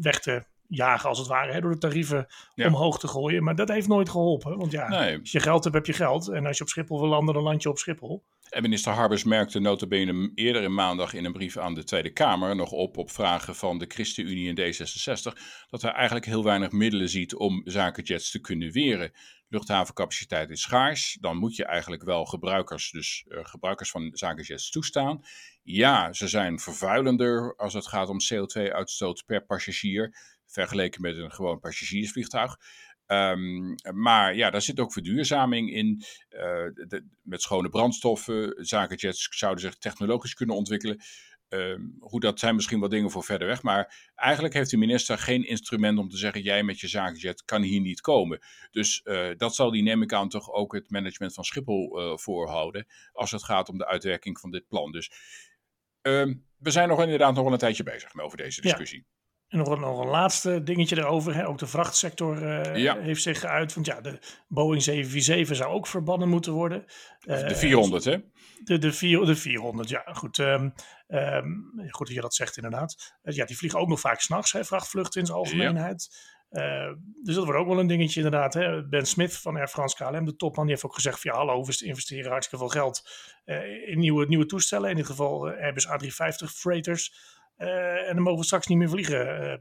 weg 0.00 0.20
te 0.20 0.44
jagen, 0.68 1.08
als 1.08 1.18
het 1.18 1.26
ware, 1.26 1.52
hè, 1.52 1.60
door 1.60 1.70
de 1.70 1.78
tarieven 1.78 2.26
omhoog 2.54 2.98
te 2.98 3.08
gooien. 3.08 3.44
Maar 3.44 3.54
dat 3.54 3.68
heeft 3.68 3.88
nooit 3.88 4.08
geholpen. 4.08 4.58
Want 4.58 4.72
ja, 4.72 5.16
als 5.18 5.32
je 5.32 5.40
geld 5.40 5.64
hebt, 5.64 5.76
heb 5.76 5.86
je 5.86 5.92
geld. 5.92 6.28
En 6.28 6.46
als 6.46 6.56
je 6.56 6.62
op 6.62 6.68
Schiphol 6.68 7.00
wil 7.00 7.08
landen, 7.08 7.34
dan 7.34 7.42
land 7.42 7.62
je 7.62 7.68
op 7.68 7.78
Schiphol. 7.78 8.24
En 8.48 8.62
minister 8.62 8.92
Harbers 8.92 9.24
merkte 9.24 9.58
notabene 9.58 10.30
eerder 10.34 10.62
in 10.62 10.74
maandag 10.74 11.14
in 11.14 11.24
een 11.24 11.32
brief 11.32 11.56
aan 11.56 11.74
de 11.74 11.84
Tweede 11.84 12.10
Kamer 12.10 12.56
nog 12.56 12.70
op 12.70 12.96
op 12.96 13.10
vragen 13.10 13.54
van 13.54 13.78
de 13.78 13.84
ChristenUnie 13.88 14.54
en 14.54 14.74
D66 14.74 15.40
dat 15.70 15.82
hij 15.82 15.92
eigenlijk 15.92 16.26
heel 16.26 16.44
weinig 16.44 16.70
middelen 16.70 17.08
ziet 17.08 17.34
om 17.34 17.60
zakenjets 17.64 18.30
te 18.30 18.40
kunnen 18.40 18.72
weren. 18.72 19.12
Luchthavencapaciteit 19.48 20.50
is 20.50 20.60
schaars, 20.60 21.16
dan 21.20 21.36
moet 21.36 21.56
je 21.56 21.64
eigenlijk 21.64 22.02
wel 22.02 22.24
gebruikers, 22.24 22.90
dus 22.90 23.24
uh, 23.28 23.38
gebruikers 23.42 23.90
van 23.90 24.10
zakenjets 24.12 24.70
toestaan. 24.70 25.24
Ja, 25.62 26.12
ze 26.12 26.28
zijn 26.28 26.58
vervuilender 26.58 27.56
als 27.56 27.74
het 27.74 27.86
gaat 27.86 28.08
om 28.08 28.18
CO2-uitstoot 28.32 29.24
per 29.26 29.44
passagier, 29.44 30.16
vergeleken 30.46 31.02
met 31.02 31.16
een 31.16 31.32
gewoon 31.32 31.60
passagiersvliegtuig. 31.60 32.56
Um, 33.06 33.74
maar 33.94 34.36
ja, 34.36 34.50
daar 34.50 34.62
zit 34.62 34.80
ook 34.80 34.92
verduurzaming 34.92 35.72
in. 35.72 36.02
De, 36.28 37.04
met 37.22 37.42
schone 37.42 37.68
brandstoffen. 37.68 38.54
Zakenjets 38.66 39.28
zouden 39.30 39.62
zich 39.62 39.74
technologisch 39.78 40.34
kunnen 40.34 40.56
ontwikkelen. 40.56 41.00
Um, 41.48 41.96
hoe 42.00 42.20
dat 42.20 42.38
zijn 42.38 42.54
misschien 42.54 42.80
wel 42.80 42.88
dingen 42.88 43.10
voor 43.10 43.24
verder 43.24 43.46
weg. 43.48 43.62
Maar 43.62 44.10
eigenlijk 44.14 44.54
heeft 44.54 44.70
de 44.70 44.76
minister 44.76 45.18
geen 45.18 45.46
instrument 45.46 45.98
om 45.98 46.08
te 46.08 46.16
zeggen: 46.16 46.42
jij 46.42 46.62
met 46.62 46.80
je 46.80 46.88
zakenjet 46.88 47.44
kan 47.44 47.62
hier 47.62 47.80
niet 47.80 48.00
komen. 48.00 48.38
Dus 48.70 49.00
uh, 49.04 49.28
dat 49.36 49.54
zal 49.54 49.70
die, 49.70 49.82
neem 49.82 50.02
ik 50.02 50.12
aan, 50.12 50.28
toch 50.28 50.52
ook 50.52 50.72
het 50.72 50.90
management 50.90 51.34
van 51.34 51.44
Schiphol 51.44 52.00
uh, 52.00 52.16
voorhouden. 52.16 52.86
Als 53.12 53.30
het 53.30 53.44
gaat 53.44 53.68
om 53.68 53.78
de 53.78 53.86
uitwerking 53.86 54.40
van 54.40 54.50
dit 54.50 54.68
plan. 54.68 54.92
Dus 54.92 55.10
um, 56.02 56.44
we 56.58 56.70
zijn 56.70 56.88
nog 56.88 57.02
inderdaad 57.02 57.34
nog 57.34 57.44
wel 57.44 57.52
een 57.52 57.58
tijdje 57.58 57.82
bezig 57.82 58.18
over 58.18 58.36
deze 58.36 58.60
discussie. 58.60 58.98
Ja. 58.98 59.17
En 59.48 59.58
nog 59.58 59.68
een, 59.68 59.80
nog 59.80 60.00
een 60.00 60.08
laatste 60.08 60.62
dingetje 60.62 60.96
erover. 60.96 61.34
Hè. 61.34 61.46
Ook 61.46 61.58
de 61.58 61.66
vrachtsector 61.66 62.42
uh, 62.42 62.92
heeft 62.94 63.22
zich 63.22 63.40
geuit. 63.40 63.74
Want 63.74 63.86
ja, 63.86 64.00
de 64.00 64.18
Boeing 64.48 64.82
747 64.82 65.56
zou 65.56 65.72
ook 65.72 65.86
verbannen 65.86 66.28
moeten 66.28 66.52
worden. 66.52 66.84
Uh, 67.24 67.48
de 67.48 67.56
400, 67.56 68.04
hè? 68.04 68.16
De, 68.64 68.78
de, 68.78 68.92
vier, 68.92 69.24
de 69.24 69.36
400, 69.36 69.88
ja. 69.88 70.02
Goed, 70.12 70.38
um, 70.38 70.72
um, 71.08 71.72
goed 71.90 72.06
dat 72.06 72.16
je 72.16 72.20
dat 72.20 72.34
zegt, 72.34 72.56
inderdaad. 72.56 73.16
Uh, 73.22 73.34
ja, 73.34 73.44
die 73.44 73.56
vliegen 73.56 73.80
ook 73.80 73.88
nog 73.88 74.00
vaak 74.00 74.20
s'nachts, 74.20 74.56
vrachtvluchten 74.60 75.20
in 75.20 75.26
zijn 75.26 75.38
algemeenheid. 75.38 76.36
Ja. 76.50 76.96
dus 77.22 77.34
dat 77.34 77.44
wordt 77.44 77.60
ook 77.60 77.68
wel 77.68 77.78
een 77.78 77.86
dingetje, 77.86 78.22
inderdaad. 78.22 78.54
Hè. 78.54 78.88
Ben 78.88 79.06
Smith 79.06 79.36
van 79.36 79.56
Air 79.56 79.68
France 79.68 79.96
KLM, 79.96 80.24
de 80.24 80.36
topman, 80.36 80.64
die 80.64 80.72
heeft 80.72 80.86
ook 80.86 80.94
gezegd: 80.94 81.20
van, 81.20 81.30
ja, 81.30 81.36
hallo, 81.36 81.64
we 81.64 81.84
investeren 81.84 82.30
hartstikke 82.30 82.64
veel 82.64 82.80
geld 82.80 83.08
in 83.86 83.98
nieuwe, 83.98 84.26
nieuwe 84.26 84.46
toestellen. 84.46 84.90
In 84.90 84.96
dit 84.96 85.06
geval 85.06 85.48
Airbus 85.48 85.86
A350 85.86 86.52
freighters. 86.54 87.36
Uh, 87.58 88.08
en 88.08 88.14
dan 88.14 88.22
mogen 88.22 88.38
we 88.38 88.44
straks 88.44 88.66
niet 88.66 88.78
meer 88.78 88.88
vliegen. 88.88 89.42
Uh, 89.44 89.56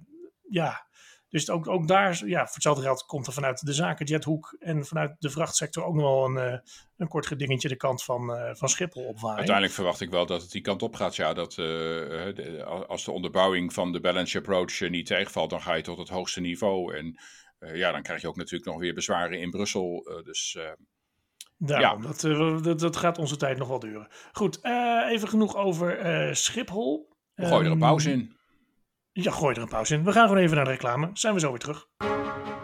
ja, 0.49 0.87
dus 1.29 1.49
ook, 1.49 1.67
ook 1.67 1.87
daar, 1.87 2.25
ja, 2.25 2.45
voor 2.45 2.53
hetzelfde 2.53 2.83
geld 2.83 3.05
komt 3.05 3.27
er 3.27 3.33
vanuit 3.33 3.65
de 3.65 3.73
zakenjethoek 3.73 4.55
en 4.59 4.85
vanuit 4.85 5.15
de 5.19 5.29
vrachtsector 5.29 5.83
ook 5.83 5.95
nog 5.95 6.03
wel 6.03 6.25
een, 6.25 6.53
uh, 6.53 6.59
een 6.97 7.07
kort 7.07 7.27
gedingetje 7.27 7.67
de 7.67 7.75
kant 7.75 8.03
van, 8.03 8.55
van 8.57 8.69
Schiphol 8.69 9.03
opvaren. 9.03 9.37
Uiteindelijk 9.37 9.75
verwacht 9.75 10.01
ik 10.01 10.09
wel 10.09 10.25
dat 10.25 10.41
het 10.41 10.51
die 10.51 10.61
kant 10.61 10.81
op 10.81 10.95
gaat. 10.95 11.15
Ja, 11.15 11.33
dat 11.33 11.53
de, 11.53 12.63
als 12.87 13.05
de 13.05 13.11
onderbouwing 13.11 13.73
van 13.73 13.91
de 13.91 13.99
balance 13.99 14.37
approach 14.37 14.89
niet 14.89 15.05
tegenvalt, 15.05 15.49
dan 15.49 15.61
ga 15.61 15.73
je 15.73 15.83
tot 15.83 15.97
het 15.97 16.09
hoogste 16.09 16.41
niveau. 16.41 16.95
En 16.95 17.19
ja, 17.73 17.91
dan 17.91 18.01
krijg 18.01 18.21
je 18.21 18.27
ook 18.27 18.35
natuurlijk 18.35 18.71
nog 18.71 18.79
weer 18.79 18.93
bezwaren 18.93 19.39
in 19.39 19.49
Brussel. 19.49 20.21
dus 20.23 20.57
Daarom, 21.57 22.01
ja. 22.01 22.07
dat, 22.07 22.63
dat, 22.63 22.79
dat, 22.79 22.97
gaat 22.97 23.17
onze 23.17 23.37
tijd 23.37 23.57
nog 23.57 23.67
wel 23.67 23.79
duren. 23.79 24.07
Goed, 24.31 24.59
even 25.09 25.27
genoeg 25.27 25.55
over 25.55 26.35
Schiphol. 26.35 27.16
Gooi 27.45 27.65
er 27.65 27.71
een 27.71 27.79
pauze 27.79 28.11
in. 28.11 28.35
Ja, 29.11 29.31
gooi 29.31 29.55
er 29.55 29.61
een 29.61 29.67
pauze 29.67 29.95
in. 29.95 30.03
We 30.03 30.11
gaan 30.11 30.27
gewoon 30.27 30.41
even 30.41 30.55
naar 30.55 30.65
de 30.65 30.71
reclame. 30.71 31.09
Zijn 31.13 31.33
we 31.33 31.39
zo 31.39 31.49
weer 31.49 31.59
terug. 31.59 31.87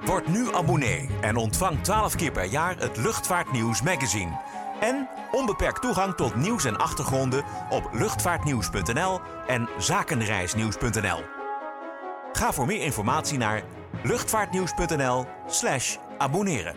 Word 0.06 0.28
nu 0.28 0.54
abonnee 0.54 1.10
en 1.22 1.36
ontvang 1.36 1.84
12 1.84 2.16
keer 2.16 2.32
per 2.32 2.46
jaar 2.46 2.78
het 2.78 2.98
Luchtvaartnieuws 2.98 3.82
magazine. 3.82 4.40
En 4.80 5.10
onbeperkt 5.32 5.82
toegang 5.82 6.16
tot 6.16 6.36
nieuws 6.36 6.66
en 6.66 6.78
achtergronden 6.78 7.44
op 7.70 7.90
luchtvaartnieuws.nl 7.94 9.20
en 9.48 9.70
zakenreisnieuws.nl. 9.78 11.24
Ga 12.32 12.52
voor 12.52 12.66
meer 12.66 12.82
informatie 12.82 13.38
naar 13.38 13.64
luchtvaartnieuws.nl/slash 14.04 15.98
abonneren. 16.18 16.76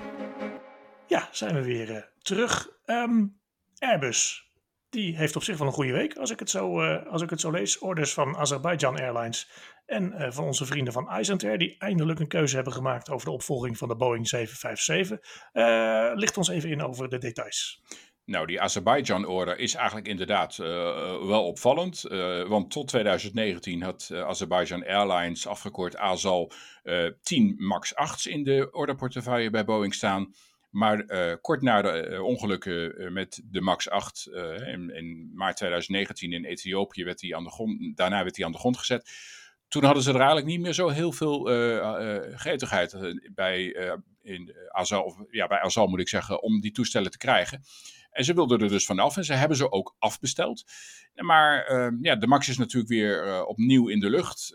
Ja, 1.06 1.28
zijn 1.30 1.54
we 1.54 1.62
weer 1.62 1.90
uh, 1.90 2.02
terug. 2.18 2.68
Um, 2.86 3.40
Airbus 3.78 4.45
die 4.90 5.16
heeft 5.16 5.36
op 5.36 5.42
zich 5.42 5.58
wel 5.58 5.66
een 5.66 5.72
goede 5.72 5.92
week, 5.92 6.16
als 6.16 6.30
ik 6.30 6.38
het 6.38 6.50
zo, 6.50 6.82
uh, 6.82 7.06
als 7.06 7.22
ik 7.22 7.30
het 7.30 7.40
zo 7.40 7.50
lees. 7.50 7.78
Orders 7.78 8.12
van 8.12 8.36
Azerbaijan 8.36 9.00
Airlines 9.00 9.48
en 9.86 10.12
uh, 10.12 10.30
van 10.30 10.44
onze 10.44 10.66
vrienden 10.66 10.92
van 10.92 11.18
Icelandair, 11.18 11.58
die 11.58 11.76
eindelijk 11.78 12.18
een 12.18 12.28
keuze 12.28 12.54
hebben 12.54 12.72
gemaakt 12.72 13.10
over 13.10 13.26
de 13.26 13.32
opvolging 13.32 13.78
van 13.78 13.88
de 13.88 13.96
Boeing 13.96 14.28
757. 14.28 15.50
Uh, 15.52 16.06
eh, 16.06 16.16
licht 16.16 16.36
ons 16.36 16.48
even 16.48 16.70
in 16.70 16.82
over 16.82 17.08
de 17.08 17.18
details. 17.18 17.82
Nou, 18.24 18.46
die 18.46 18.60
Azerbaijan-order 18.60 19.58
is 19.58 19.74
eigenlijk 19.74 20.08
inderdaad 20.08 20.56
wel 20.56 21.46
opvallend. 21.46 22.02
Want 22.48 22.70
tot 22.70 22.88
2019 22.88 23.82
had 23.82 24.08
uh, 24.12 24.22
Azerbaijan 24.22 24.86
Airlines, 24.86 25.46
afgekort 25.46 25.96
AZAL, 25.96 26.52
10 27.22 27.54
MAX 27.58 27.94
8's 27.94 28.26
in 28.26 28.44
de 28.44 28.68
orderportefeuille 28.70 29.50
bij 29.50 29.64
Boeing 29.64 29.94
staan. 29.94 30.34
Maar 30.76 31.04
uh, 31.06 31.34
kort 31.40 31.62
na 31.62 31.82
de 31.82 32.08
uh, 32.10 32.22
ongelukken 32.22 33.02
uh, 33.02 33.10
met 33.10 33.42
de 33.44 33.60
MAX 33.60 33.90
8 33.90 34.26
in, 34.66 34.90
in, 34.94 35.30
maart 35.34 35.56
2019 35.56 36.32
in 36.32 36.44
Ethiopië 36.44 37.04
werd 37.04 37.20
hij 37.20 37.34
aan 37.34 37.44
de 37.44 37.50
grond, 37.50 37.96
daarna 37.96 38.22
werd 38.22 38.36
hij 38.36 38.44
aan 38.44 38.52
de 38.52 38.58
grond 38.58 38.76
gezet. 38.76 39.10
Toen 39.68 39.84
hadden 39.84 40.02
ze 40.02 40.10
er 40.10 40.16
eigenlijk 40.16 40.46
niet 40.46 40.60
meer 40.60 40.72
zo 40.72 40.88
heel 40.88 41.12
veel 41.12 41.44
gretigheid 42.34 42.96
bij, 43.34 43.64
in 44.22 44.54
Azal, 44.68 45.02
of, 45.02 45.16
ja, 45.30 45.46
bij 45.46 45.60
Azal 45.60 45.86
moet 45.86 46.00
ik 46.00 46.08
zeggen, 46.08 46.42
om 46.42 46.60
die 46.60 46.72
toestellen 46.72 47.10
te 47.10 47.18
krijgen. 47.18 47.62
En 48.10 48.24
ze 48.24 48.34
wilden 48.34 48.60
er 48.60 48.68
dus 48.68 48.86
vanaf 48.86 49.16
en 49.16 49.24
ze 49.24 49.32
hebben 49.32 49.56
ze 49.56 49.72
ook 49.72 49.96
afbesteld. 49.98 50.64
Maar 51.14 51.72
ja, 52.00 52.16
de 52.16 52.26
MAX 52.26 52.48
is 52.48 52.58
natuurlijk 52.58 52.92
weer 52.92 53.44
opnieuw 53.44 53.88
in 53.88 54.00
de 54.00 54.10
lucht. 54.10 54.54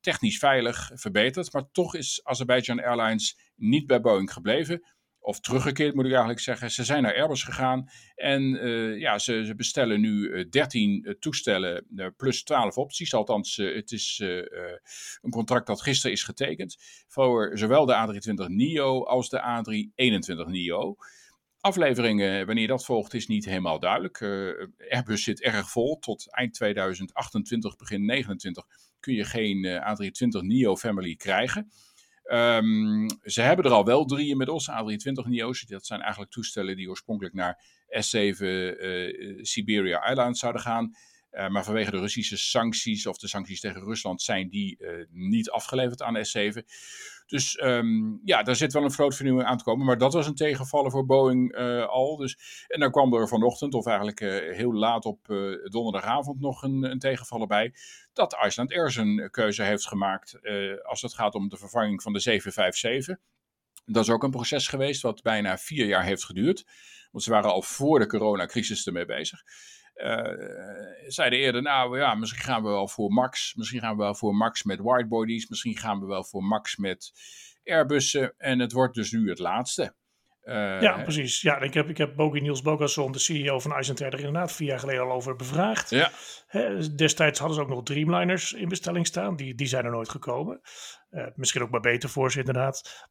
technisch 0.00 0.38
veilig, 0.38 0.90
verbeterd. 0.94 1.52
Maar 1.52 1.70
toch 1.72 1.94
is 1.94 2.20
Azerbaijan 2.22 2.82
Airlines 2.82 3.38
niet 3.56 3.86
bij 3.86 4.00
Boeing 4.00 4.32
gebleven 4.32 4.82
of 5.22 5.40
teruggekeerd 5.40 5.94
moet 5.94 6.04
ik 6.04 6.10
eigenlijk 6.10 6.40
zeggen. 6.40 6.70
Ze 6.70 6.84
zijn 6.84 7.02
naar 7.02 7.14
Airbus 7.14 7.42
gegaan 7.42 7.88
en 8.14 8.42
uh, 8.42 8.98
ja, 8.98 9.18
ze, 9.18 9.44
ze, 9.46 9.54
bestellen 9.54 10.00
nu 10.00 10.28
uh, 10.28 10.50
13 10.50 11.02
uh, 11.04 11.14
toestellen 11.14 11.84
uh, 11.96 12.06
plus 12.16 12.42
12 12.42 12.76
opties. 12.78 13.14
Althans, 13.14 13.56
het 13.56 13.92
is 13.92 14.20
een 15.20 15.30
contract 15.30 15.66
dat 15.66 15.82
gisteren 15.82 16.12
is 16.12 16.22
getekend 16.22 16.76
voor 17.08 17.50
zowel 17.54 17.86
de 17.86 17.94
A320 17.94 18.52
NEO 18.52 19.04
als 19.04 19.28
de 19.28 19.40
A321 19.40 20.50
NEO. 20.50 20.96
Afleveringen, 21.60 22.46
wanneer 22.46 22.66
dat 22.66 22.84
volgt, 22.84 23.14
is 23.14 23.26
niet 23.26 23.44
helemaal 23.44 23.78
duidelijk. 23.78 24.20
Airbus 24.90 25.22
zit 25.22 25.42
erg 25.42 25.70
vol. 25.70 25.98
Tot 25.98 26.34
eind 26.34 26.54
2028, 26.54 27.76
begin 27.76 28.06
2029 28.06 28.90
kun 29.00 29.14
je 29.14 29.24
geen 29.24 29.66
A320 29.66 30.46
NEO 30.46 30.76
Family 30.76 31.14
krijgen. 31.16 31.70
Um, 32.32 33.06
ze 33.22 33.40
hebben 33.42 33.64
er 33.64 33.70
al 33.70 33.84
wel 33.84 34.04
drie 34.04 34.28
inmiddels, 34.28 34.70
A320 34.70 35.28
NEO's. 35.28 35.66
Dat 35.66 35.86
zijn 35.86 36.00
eigenlijk 36.00 36.32
toestellen 36.32 36.76
die 36.76 36.88
oorspronkelijk 36.88 37.34
naar 37.34 37.64
S7 37.88 38.38
uh, 38.38 39.38
Siberia 39.42 39.98
Airlines 39.98 40.38
zouden 40.38 40.62
gaan. 40.62 40.94
Uh, 41.32 41.48
maar 41.48 41.64
vanwege 41.64 41.90
de 41.90 41.98
Russische 41.98 42.36
sancties 42.36 43.06
of 43.06 43.18
de 43.18 43.28
sancties 43.28 43.60
tegen 43.60 43.82
Rusland 43.82 44.22
zijn 44.22 44.48
die 44.48 44.76
uh, 44.78 45.04
niet 45.10 45.50
afgeleverd 45.50 46.02
aan 46.02 46.16
S7. 46.16 46.64
Dus 47.26 47.62
um, 47.62 48.20
ja, 48.24 48.42
daar 48.42 48.56
zit 48.56 48.72
wel 48.72 48.84
een 48.84 48.92
vlootvernieuwing 48.92 49.48
aan 49.48 49.58
te 49.58 49.64
komen. 49.64 49.86
Maar 49.86 49.98
dat 49.98 50.12
was 50.12 50.26
een 50.26 50.34
tegenvaller 50.34 50.90
voor 50.90 51.06
Boeing 51.06 51.58
uh, 51.58 51.86
al. 51.86 52.16
Dus, 52.16 52.64
en 52.68 52.80
dan 52.80 52.90
kwam 52.90 53.14
er 53.14 53.28
vanochtend, 53.28 53.74
of 53.74 53.86
eigenlijk 53.86 54.20
heel 54.54 54.74
laat 54.74 55.04
op 55.04 55.26
donderdagavond, 55.64 56.40
nog 56.40 56.62
een, 56.62 56.82
een 56.82 56.98
tegenvaller 56.98 57.46
bij. 57.46 57.74
Dat 58.12 58.36
Iceland 58.46 58.72
Air 58.72 58.90
zijn 58.90 59.30
keuze 59.30 59.62
heeft 59.62 59.86
gemaakt 59.86 60.38
als 60.82 61.02
het 61.02 61.14
gaat 61.14 61.34
om 61.34 61.48
de 61.48 61.56
vervanging 61.56 62.02
van 62.02 62.12
de 62.12 62.20
757. 62.20 63.16
Dat 63.84 64.04
is 64.04 64.10
ook 64.10 64.22
een 64.22 64.30
proces 64.30 64.68
geweest 64.68 65.02
wat 65.02 65.22
bijna 65.22 65.58
vier 65.58 65.86
jaar 65.86 66.04
heeft 66.04 66.24
geduurd. 66.24 66.66
Want 67.10 67.24
ze 67.24 67.30
waren 67.30 67.52
al 67.52 67.62
voor 67.62 67.98
de 67.98 68.06
coronacrisis 68.06 68.86
ermee 68.86 69.04
bezig. 69.04 69.42
Uh, 70.02 71.06
zeiden 71.06 71.38
eerder, 71.38 71.62
nou 71.62 71.98
ja, 71.98 72.14
misschien 72.14 72.42
gaan 72.42 72.62
we 72.62 72.68
wel 72.68 72.88
voor 72.88 73.10
Max. 73.10 73.54
Misschien 73.54 73.80
gaan 73.80 73.96
we 73.96 74.02
wel 74.02 74.14
voor 74.14 74.34
Max 74.34 74.62
met 74.62 74.80
widebodies. 74.82 75.48
Misschien 75.48 75.76
gaan 75.76 76.00
we 76.00 76.06
wel 76.06 76.24
voor 76.24 76.42
Max 76.42 76.76
met 76.76 77.12
Airbussen. 77.64 78.34
En 78.38 78.58
het 78.58 78.72
wordt 78.72 78.94
dus 78.94 79.12
nu 79.12 79.28
het 79.28 79.38
laatste. 79.38 79.94
Uh, 80.44 80.80
ja, 80.80 81.02
precies. 81.02 81.40
Ja, 81.40 81.60
ik 81.60 81.74
heb, 81.74 81.88
ik 81.88 81.98
heb 81.98 82.16
Bogi 82.16 82.40
Niels 82.40 82.62
Bogason, 82.62 83.12
de 83.12 83.18
CEO 83.18 83.58
van 83.60 83.78
Icelandair, 83.78 84.12
er 84.12 84.18
inderdaad 84.18 84.52
vier 84.52 84.68
jaar 84.68 84.78
geleden 84.78 85.02
al 85.02 85.12
over 85.12 85.36
bevraagd. 85.36 85.90
Ja. 85.90 86.10
He, 86.46 86.94
destijds 86.94 87.38
hadden 87.38 87.56
ze 87.56 87.62
ook 87.62 87.68
nog 87.68 87.82
Dreamliners 87.82 88.52
in 88.52 88.68
bestelling 88.68 89.06
staan. 89.06 89.36
Die, 89.36 89.54
die 89.54 89.66
zijn 89.66 89.84
er 89.84 89.90
nooit 89.90 90.08
gekomen. 90.08 90.60
Uh, 91.10 91.26
misschien 91.34 91.62
ook 91.62 91.70
maar 91.70 91.80
beter 91.80 92.08
voor 92.08 92.32
ze 92.32 92.38
inderdaad. 92.38 93.08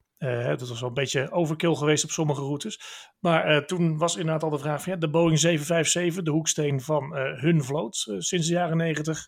Dat 0.57 0.69
was 0.69 0.79
wel 0.79 0.89
een 0.89 0.95
beetje 0.95 1.31
overkill 1.31 1.75
geweest 1.75 2.03
op 2.03 2.09
sommige 2.09 2.41
routes. 2.41 2.81
Maar 3.19 3.65
toen 3.65 3.97
was 3.97 4.15
inderdaad 4.15 4.43
al 4.43 4.49
de 4.49 4.57
vraag 4.57 4.83
van 4.83 4.93
ja, 4.93 4.99
de 4.99 5.09
Boeing 5.09 5.39
757, 5.39 6.23
de 6.23 6.31
hoeksteen 6.31 6.81
van 6.81 7.15
hun 7.15 7.63
vloot 7.63 7.95
sinds 8.17 8.47
de 8.47 8.53
jaren 8.53 8.77
90 8.77 9.27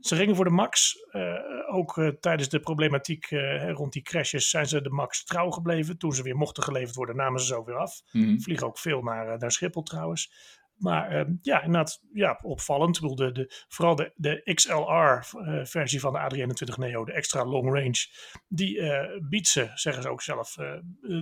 ze 0.00 0.16
gingen 0.16 0.36
voor 0.36 0.44
de 0.44 0.50
Max. 0.50 0.96
Ook 1.70 2.16
tijdens 2.20 2.48
de 2.48 2.60
problematiek 2.60 3.26
rond 3.72 3.92
die 3.92 4.02
crashes 4.02 4.50
zijn 4.50 4.66
ze 4.66 4.82
de 4.82 4.90
Max 4.90 5.24
trouw 5.24 5.50
gebleven. 5.50 5.98
Toen 5.98 6.12
ze 6.12 6.22
weer 6.22 6.36
mochten 6.36 6.62
geleverd 6.62 6.94
worden, 6.94 7.16
namen 7.16 7.40
ze 7.40 7.56
ook 7.56 7.66
weer 7.66 7.78
af. 7.78 8.02
Mm. 8.12 8.40
Vliegen 8.40 8.66
ook 8.66 8.78
veel 8.78 9.02
naar, 9.02 9.38
naar 9.38 9.52
Schiphol 9.52 9.82
trouwens. 9.82 10.32
Maar 10.80 11.12
uh, 11.12 11.34
ja, 11.42 11.62
inderdaad, 11.62 12.00
ja, 12.12 12.38
opvallend. 12.42 12.96
Ik 12.96 13.02
bedoel, 13.02 13.16
de, 13.16 13.32
de, 13.32 13.64
vooral 13.68 13.96
de, 13.96 14.12
de 14.14 14.52
XLR-versie 14.54 15.98
uh, 15.98 16.04
van 16.04 16.12
de 16.12 16.46
A321 16.74 16.78
Neo, 16.78 17.04
de 17.04 17.12
extra 17.12 17.44
long 17.44 17.74
range, 17.74 18.06
die 18.48 18.76
uh, 18.76 19.02
biedt 19.28 19.48
ze, 19.48 19.70
zeggen 19.74 20.02
ze 20.02 20.08
ook 20.08 20.22
zelf, 20.22 20.56
eh, 20.56 20.72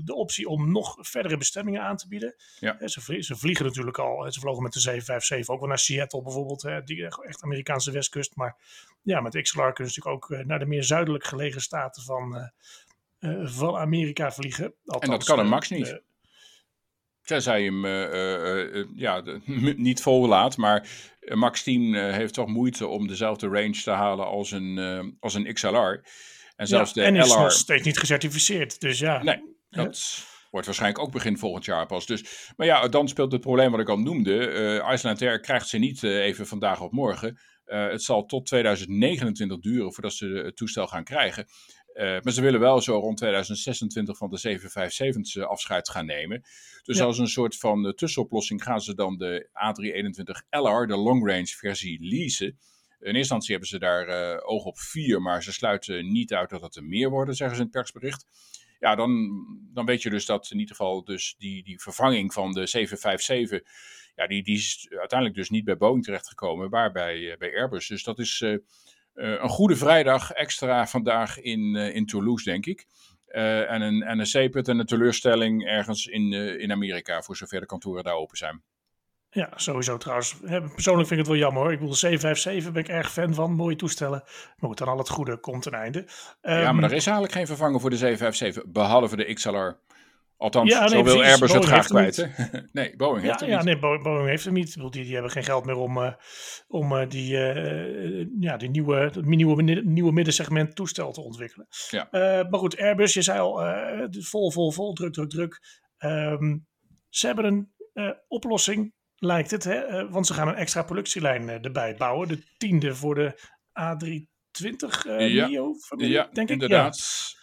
de 0.05 0.15
optie 0.15 0.49
om 0.49 0.73
nog 0.73 0.97
verdere 1.01 1.37
bestemmingen 1.37 1.83
aan 1.83 1.97
te 1.97 2.09
bieden. 2.09 2.35
Ja. 2.61 2.89
Ze, 2.89 3.01
vliegen, 3.01 3.25
ze, 3.27 3.37
vliegen 3.37 3.65
natuurlijk 3.65 3.99
al, 3.99 4.33
ze 4.33 4.41
vlogen 4.41 4.63
met 4.63 4.73
de 4.73 4.81
757 4.81 5.55
ook 5.55 5.61
wel 5.61 5.69
naar 5.69 5.79
Seattle 5.79 6.23
bijvoorbeeld, 6.23 6.63
hè, 6.63 6.83
die 6.83 7.05
echt 7.05 7.43
Amerikaanse 7.43 7.91
westkust. 7.91 8.37
Maar 8.37 8.57
ja, 9.03 9.21
met 9.21 9.43
XLR 9.43 9.73
kunnen 9.73 9.93
ze 9.93 9.99
natuurlijk 9.99 10.33
ook 10.33 10.47
naar 10.47 10.59
de 10.59 10.67
meer 10.67 10.85
zuidelijk 10.85 11.25
gelegen 11.25 11.61
staten 11.61 12.03
van, 12.03 12.51
van 13.43 13.77
Amerika 13.77 14.33
vliegen. 14.33 14.75
Althans, 14.85 15.03
en 15.03 15.11
dat 15.11 15.25
kan 15.25 15.39
een 15.39 15.49
Max 15.49 15.69
niet. 15.69 16.01
Tenzij 17.29 17.63
je 17.63 17.71
hem 17.71 17.85
uh, 17.85 18.75
uh, 18.75 18.85
ja, 18.95 19.23
niet 19.89 20.03
vol 20.03 20.29
laat. 20.29 20.57
Maar 20.57 20.89
Max 21.21 21.63
10 21.63 21.95
heeft 21.95 22.35
toch 22.35 22.47
moeite 22.47 22.87
om 22.87 23.07
dezelfde 23.07 23.47
range 23.47 23.83
te 23.83 23.91
halen 23.91 24.27
als 24.27 24.51
een, 24.51 25.17
als 25.21 25.35
een 25.35 25.53
XLR. 25.53 26.01
En 26.57 26.67
zelfs 26.67 26.95
ja, 26.95 27.03
de 27.03 27.09
en 27.09 27.17
is 27.17 27.35
LR... 27.35 27.41
nog 27.41 27.53
steeds 27.53 27.85
niet 27.85 27.99
gecertificeerd. 27.99 28.81
Dus 28.81 28.99
ja. 28.99 29.23
Nee, 29.23 29.43
dat 29.71 30.25
wordt 30.51 30.67
waarschijnlijk 30.67 31.03
ook 31.03 31.13
begin 31.13 31.39
volgend 31.39 31.65
jaar 31.65 31.87
pas. 31.87 32.07
Dus, 32.07 32.51
maar 32.57 32.67
ja, 32.67 32.89
dan 32.89 33.09
speelt 33.09 33.33
het 33.33 33.41
probleem 33.41 33.71
wat 33.71 33.81
ik 33.81 33.89
al 33.89 33.99
noemde. 33.99 34.49
Uh, 34.81 34.93
Iceland 34.93 35.23
Air 35.23 35.41
krijgt 35.41 35.69
ze 35.69 35.79
niet 35.79 36.03
even 36.03 36.47
vandaag 36.47 36.81
op 36.81 36.93
morgen. 36.93 37.39
het 37.65 38.03
zal 38.03 38.27
tot 38.27 38.47
2029 38.47 39.59
duren 39.59 39.93
voordat 39.93 40.13
ze 40.13 40.27
het 40.27 40.57
toestel 40.57 40.87
gaan 40.87 41.05
krijgen. 41.05 41.47
Uh, 41.99 42.19
maar 42.23 42.33
ze 42.33 42.41
willen 42.41 42.61
wel 42.61 42.81
zo 42.81 42.99
rond 42.99 43.17
2026 43.17 44.17
van 44.17 44.31
de 44.31 44.37
757 44.37 45.45
afscheid 45.45 45.89
gaan 45.89 46.07
nemen. 46.07 46.43
Dus 46.83 47.01
als 47.01 47.19
een 47.19 47.29
soort 47.29 47.57
van 47.57 47.87
uh, 47.87 47.93
tussenoplossing 47.93 48.63
gaan 48.63 48.81
ze 48.81 48.95
dan 48.95 49.17
de 49.17 49.49
A321LR, 49.49 50.87
de 50.87 50.97
long 50.97 51.29
range 51.29 51.47
versie, 51.47 51.99
leasen. 52.01 52.47
In 52.47 52.57
eerste 52.99 53.19
instantie 53.19 53.51
hebben 53.51 53.69
ze 53.69 53.79
daar 53.79 54.09
uh, 54.09 54.41
oog 54.49 54.65
op 54.65 54.79
vier, 54.79 55.23
maar 55.23 55.43
ze 55.43 55.53
sluiten 55.53 56.13
niet 56.13 56.35
uit 56.35 56.51
dat 56.51 56.61
het 56.61 56.77
er 56.77 56.85
meer 56.85 57.11
worden, 57.11 57.35
zeggen 57.35 57.57
ze 57.57 57.63
in 57.63 57.69
het 57.69 57.79
persbericht. 57.79 58.27
Ja, 58.79 58.95
dan, 58.95 59.31
dan 59.73 59.87
weet 59.87 60.03
je 60.03 60.11
dus 60.11 60.27
dat 60.27 60.51
in 60.51 60.59
ieder 60.59 60.77
geval 60.77 61.05
dus 61.05 61.35
die, 61.39 61.63
die 61.63 61.81
vervanging 61.81 62.33
van 62.33 62.53
de 62.53 62.67
757, 62.67 63.63
ja, 64.15 64.27
die, 64.27 64.43
die 64.43 64.57
is 64.57 64.87
uiteindelijk 64.91 65.39
dus 65.39 65.51
niet 65.51 65.65
bij 65.65 65.77
Boeing 65.77 66.05
terechtgekomen, 66.05 66.71
maar 66.71 66.93
bij, 66.93 67.37
bij 67.39 67.57
Airbus. 67.57 67.87
Dus 67.87 68.03
dat 68.03 68.19
is 68.19 68.41
eh, 68.41 68.57
een 69.19 69.49
goede 69.49 69.77
vrijdag 69.77 70.31
extra 70.31 70.87
vandaag 70.87 71.41
in, 71.41 71.77
eh, 71.77 71.95
in 71.95 72.07
Toulouse, 72.07 72.45
denk 72.45 72.67
ik. 72.67 72.87
Uh, 73.29 73.71
en 73.71 73.81
een, 73.81 74.03
en 74.03 74.19
een 74.19 74.53
en 74.53 74.79
een 74.79 74.87
teleurstelling 74.87 75.67
ergens 75.67 76.07
in, 76.07 76.33
in 76.33 76.73
Amerika, 76.73 77.23
voor 77.23 77.37
zover 77.37 77.61
de 77.61 77.67
kantoren 77.67 78.05
daar 78.05 78.15
open 78.15 78.37
zijn. 78.37 78.63
Ja, 79.31 79.53
sowieso 79.57 79.97
trouwens. 79.97 80.37
Persoonlijk 80.75 81.09
vind 81.09 81.11
ik 81.11 81.27
het 81.27 81.27
wel 81.27 81.37
jammer 81.37 81.63
hoor. 81.63 81.73
Ik 81.73 81.79
bedoel, 81.79 81.95
757 81.95 82.73
ben 82.73 82.83
ik 82.83 82.89
erg 82.89 83.13
fan 83.13 83.35
van. 83.35 83.53
Mooie 83.53 83.77
toestellen. 83.77 84.23
Maar 84.57 84.69
goed, 84.69 84.79
dan 84.79 84.89
al 84.89 84.99
het 84.99 85.09
goede 85.09 85.37
komt 85.37 85.63
ten 85.63 85.73
einde. 85.73 85.99
Um, 85.99 86.07
ja, 86.43 86.73
maar 86.73 86.85
er 86.85 86.93
is 86.93 87.07
eigenlijk 87.07 87.33
geen 87.33 87.47
vervanger 87.47 87.81
voor 87.81 87.91
de 87.91 87.97
757, 87.97 88.73
behalve 88.73 89.17
de 89.17 89.35
XLR. 89.35 89.79
Althans, 90.39 90.71
ja, 90.71 90.81
nee, 90.81 90.89
zo 90.89 91.03
wil 91.03 91.23
Airbus 91.23 91.53
het 91.53 91.65
graag 91.65 91.87
kwijt. 91.87 92.29
nee, 92.73 92.97
Boeing 92.97 93.23
heeft 93.23 93.41
ja, 93.41 93.47
hem 93.47 93.55
ja, 93.55 93.63
niet. 93.63 93.81
Nee, 93.81 93.99
Boeing 93.99 94.29
heeft 94.29 94.45
hem 94.45 94.53
niet. 94.53 94.75
Die, 94.75 94.91
die 94.91 95.13
hebben 95.13 95.31
geen 95.31 95.45
geld 95.45 95.65
meer 95.65 95.77
om, 95.77 95.99
uh, 95.99 96.13
om 96.69 96.93
uh, 96.93 97.09
die, 97.09 97.33
uh, 97.33 98.27
ja, 98.41 98.57
die 98.57 98.71
nieuwe, 98.71 99.13
nieuwe, 99.21 99.63
nieuwe 99.63 100.13
middensegment 100.13 100.77
toestel 100.77 101.13
te 101.13 101.21
ontwikkelen. 101.21 101.67
Ja. 101.91 102.09
maar 102.51 102.59
goed, 102.59 102.79
Airbus, 102.79 103.15
je 103.15 103.23
zei 103.23 103.39
al, 103.39 103.55
vol, 104.11 104.51
vol, 104.51 104.73
vol, 104.73 104.93
druk, 104.93 105.13
druk, 105.13 105.31
druk. 105.31 105.61
Um, 105.99 106.67
ze 107.09 107.27
hebben 107.27 107.45
een 107.45 107.73
oplossing, 108.29 108.95
lijkt 109.17 109.51
het. 109.51 109.65
Hè? 109.65 110.09
want 110.09 110.27
ze 110.27 110.35
gaan 110.35 110.49
een 110.49 110.55
extra 110.55 110.83
productielijn 110.83 111.49
erbij 111.49 111.95
bouwen. 111.97 112.29
De 112.29 112.43
tiende 112.57 112.95
voor 112.95 113.15
de 113.15 113.41
A320 113.81 115.03
ja. 115.03 115.47
NIO, 115.47 115.75
ja, 115.97 116.29
denk 116.33 116.49
ik. 116.49 116.55
Inderdaad. 116.55 116.97
Dat, 116.97 117.33
eh, 117.33 117.38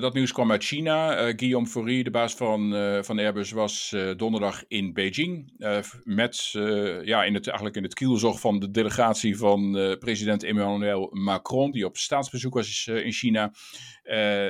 dat 0.00 0.14
nieuws 0.14 0.32
kwam 0.32 0.50
uit 0.50 0.64
China. 0.64 1.26
Uh, 1.26 1.32
Guillaume 1.36 1.66
Faury, 1.66 2.02
de 2.02 2.10
baas 2.10 2.34
van, 2.34 2.74
uh, 2.74 3.02
van 3.02 3.18
Airbus, 3.18 3.50
was 3.50 3.96
donderdag 4.16 4.64
in 4.68 4.92
Beijing. 4.92 5.52
met 6.04 6.50
ja, 7.04 7.24
in 7.24 7.34
het, 7.34 7.46
eigenlijk 7.46 7.76
in 7.76 7.82
het 7.82 7.94
kielzog 7.94 8.40
van 8.40 8.58
de 8.58 8.70
delegatie 8.70 9.36
van 9.36 9.72
president 9.98 10.42
Emmanuel 10.42 11.08
Macron, 11.12 11.70
die 11.70 11.84
op 11.84 11.96
staatsbezoek 11.96 12.54
was 12.54 12.86
in 12.86 13.12
China. 13.12 13.52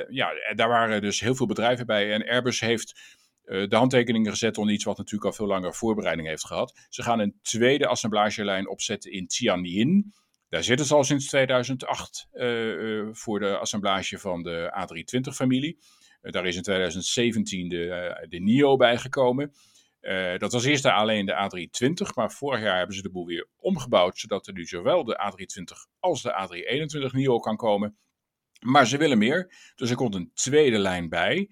ja, 0.09 0.29
daar 0.55 0.67
waren 0.67 1.01
dus 1.01 1.19
heel 1.19 1.35
veel 1.35 1.47
bedrijven 1.47 1.85
bij. 1.85 2.13
En 2.13 2.27
Airbus 2.27 2.59
heeft 2.59 3.17
de 3.43 3.75
handtekeningen 3.75 4.31
gezet 4.31 4.57
onder 4.57 4.73
iets 4.73 4.83
wat 4.83 4.97
natuurlijk 4.97 5.25
al 5.25 5.33
veel 5.33 5.47
langer 5.47 5.73
voorbereiding 5.73 6.27
heeft 6.27 6.45
gehad. 6.45 6.87
Ze 6.89 7.03
gaan 7.03 7.19
een 7.19 7.39
tweede 7.41 7.87
assemblagelijn 7.87 8.69
opzetten 8.69 9.11
in 9.11 9.27
Tianjin. 9.27 10.13
Daar 10.49 10.63
zitten 10.63 10.85
ze 10.85 10.95
al 10.95 11.03
sinds 11.03 11.27
2008 11.27 12.27
uh, 12.33 12.73
uh, 12.73 13.07
voor 13.11 13.39
de 13.39 13.57
assemblage 13.57 14.19
van 14.19 14.43
de 14.43 14.73
A320-familie. 14.81 15.77
Uh, 16.21 16.31
daar 16.31 16.45
is 16.45 16.55
in 16.55 16.61
2017 16.61 17.69
de, 17.69 18.25
de 18.29 18.39
NIO 18.39 18.75
bijgekomen. 18.75 19.51
dat 20.37 20.51
was 20.51 20.63
eerst 20.63 20.85
alleen 20.85 21.25
de 21.25 21.33
A320, 21.33 22.13
maar 22.15 22.31
vorig 22.31 22.61
jaar 22.61 22.77
hebben 22.77 22.95
ze 22.95 23.01
de 23.01 23.11
boel 23.11 23.25
weer 23.25 23.47
omgebouwd, 23.55 24.17
zodat 24.17 24.47
er 24.47 24.53
nu 24.53 24.65
zowel 24.65 25.03
de 25.03 25.19
A320 25.31 25.97
als 25.99 26.21
de 26.21 27.09
A321 27.09 27.11
NIO 27.11 27.39
kan 27.39 27.57
komen. 27.57 27.97
Maar 28.59 28.87
ze 28.87 28.97
willen 28.97 29.17
meer, 29.17 29.53
dus 29.75 29.89
er 29.89 29.95
komt 29.95 30.15
een 30.15 30.31
tweede 30.33 30.77
lijn 30.77 31.09
bij. 31.09 31.49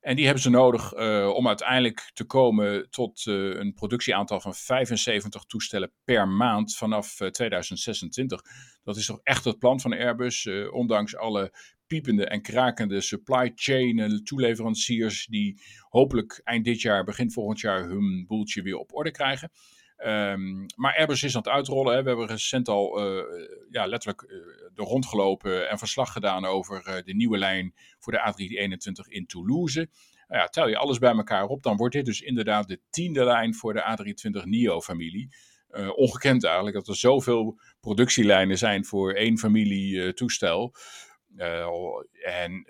En 0.00 0.16
die 0.16 0.24
hebben 0.24 0.42
ze 0.42 0.50
nodig 0.50 0.94
uh, 0.94 1.28
om 1.34 1.48
uiteindelijk 1.48 2.10
te 2.14 2.24
komen 2.24 2.90
tot 2.90 3.26
uh, 3.26 3.58
een 3.58 3.74
productieaantal 3.74 4.40
van 4.40 4.54
75 4.54 5.44
toestellen 5.44 5.92
per 6.04 6.28
maand 6.28 6.76
vanaf 6.76 7.20
uh, 7.20 7.28
2026. 7.28 8.42
Dat 8.82 8.96
is 8.96 9.06
toch 9.06 9.20
echt 9.22 9.44
het 9.44 9.58
plan 9.58 9.80
van 9.80 9.92
Airbus, 9.92 10.48
ondanks 10.70 11.16
alle 11.16 11.52
piepende 11.86 12.26
en 12.26 12.42
krakende 12.42 13.00
supply 13.00 13.52
chain 13.54 14.24
toeleveranciers 14.24 15.26
die 15.26 15.60
hopelijk 15.88 16.40
eind 16.44 16.64
dit 16.64 16.80
jaar, 16.80 17.04
begin 17.04 17.30
volgend 17.30 17.60
jaar 17.60 17.84
hun 17.84 18.24
boeltje 18.26 18.62
weer 18.62 18.76
op 18.76 18.94
orde 18.94 19.10
krijgen. 19.10 19.50
Um, 20.06 20.66
maar 20.76 20.96
Airbus 20.96 21.22
is 21.22 21.36
aan 21.36 21.42
het 21.42 21.50
uitrollen. 21.50 21.94
Hè. 21.94 22.02
We 22.02 22.08
hebben 22.08 22.26
recent 22.26 22.68
al 22.68 23.16
uh, 23.16 23.24
ja, 23.70 23.86
letterlijk 23.86 24.22
uh, 24.22 24.36
er 24.74 24.84
rondgelopen 24.84 25.68
en 25.68 25.78
verslag 25.78 26.12
gedaan 26.12 26.44
over 26.44 26.88
uh, 26.88 26.94
de 27.04 27.14
nieuwe 27.14 27.38
lijn 27.38 27.74
voor 27.98 28.12
de 28.12 28.18
A321 28.18 29.08
in 29.08 29.26
Toulouse. 29.26 29.88
Nou 30.28 30.40
ja, 30.40 30.46
tel 30.46 30.68
je 30.68 30.76
alles 30.76 30.98
bij 30.98 31.12
elkaar 31.12 31.46
op, 31.46 31.62
dan 31.62 31.76
wordt 31.76 31.94
dit 31.94 32.04
dus 32.04 32.20
inderdaad 32.20 32.68
de 32.68 32.80
tiende 32.90 33.24
lijn 33.24 33.54
voor 33.54 33.72
de 33.72 33.80
A320 34.42 34.44
NIO-familie. 34.44 35.34
ongekend 35.94 36.44
eigenlijk 36.44 36.76
dat 36.76 36.88
er 36.88 36.96
zoveel 36.96 37.60
productielijnen 37.80 38.58
zijn 38.58 38.84
voor 38.84 39.12
één 39.12 39.38
familie 39.38 40.14
toestel. 40.14 40.74
en 42.24 42.66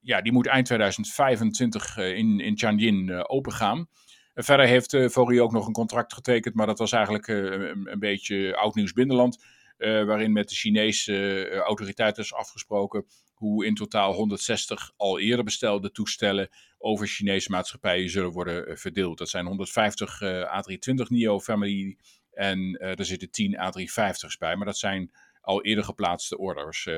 ja, 0.00 0.20
die 0.20 0.32
moet 0.32 0.46
eind 0.46 0.66
2025 0.66 1.96
in, 1.96 2.40
in 2.40 2.54
Tianjin 2.54 3.28
opengaan. 3.28 3.88
Verder 4.34 4.66
heeft 4.66 4.92
uh, 4.92 5.42
ook 5.42 5.52
nog 5.52 5.66
een 5.66 5.72
contract 5.72 6.12
getekend, 6.12 6.54
maar 6.54 6.66
dat 6.66 6.78
was 6.78 6.92
eigenlijk 6.92 7.26
uh, 7.26 7.36
een, 7.36 7.92
een, 7.92 7.98
beetje 7.98 8.56
oud 8.56 8.74
nieuws 8.74 8.92
binnenland. 8.92 9.44
Uh, 9.78 10.04
waarin 10.04 10.32
met 10.32 10.48
de 10.48 10.54
Chinese 10.54 11.48
autoriteiten 11.50 12.22
is 12.22 12.34
afgesproken 12.34 13.04
hoe 13.34 13.66
in 13.66 13.74
totaal 13.74 14.12
160 14.12 14.92
al 14.96 15.18
eerder 15.18 15.44
bestelde 15.44 15.90
toestellen 15.90 16.48
over 16.78 17.06
Chinese 17.06 17.50
maatschappijen 17.50 18.10
zullen 18.10 18.30
worden 18.30 18.78
verdeeld. 18.78 19.18
Dat 19.18 19.28
zijn 19.28 19.46
150 19.46 20.20
A320 20.22 21.08
NIO 21.08 21.40
family 21.40 21.96
en 22.32 22.78
er 22.78 23.04
zitten 23.04 23.30
10 23.30 23.56
A350's 23.56 24.38
bij, 24.38 24.56
maar 24.56 24.66
dat 24.66 24.78
zijn 24.78 25.10
al 25.40 25.62
eerder 25.62 25.84
geplaatste 25.84 26.38
orders. 26.38 26.88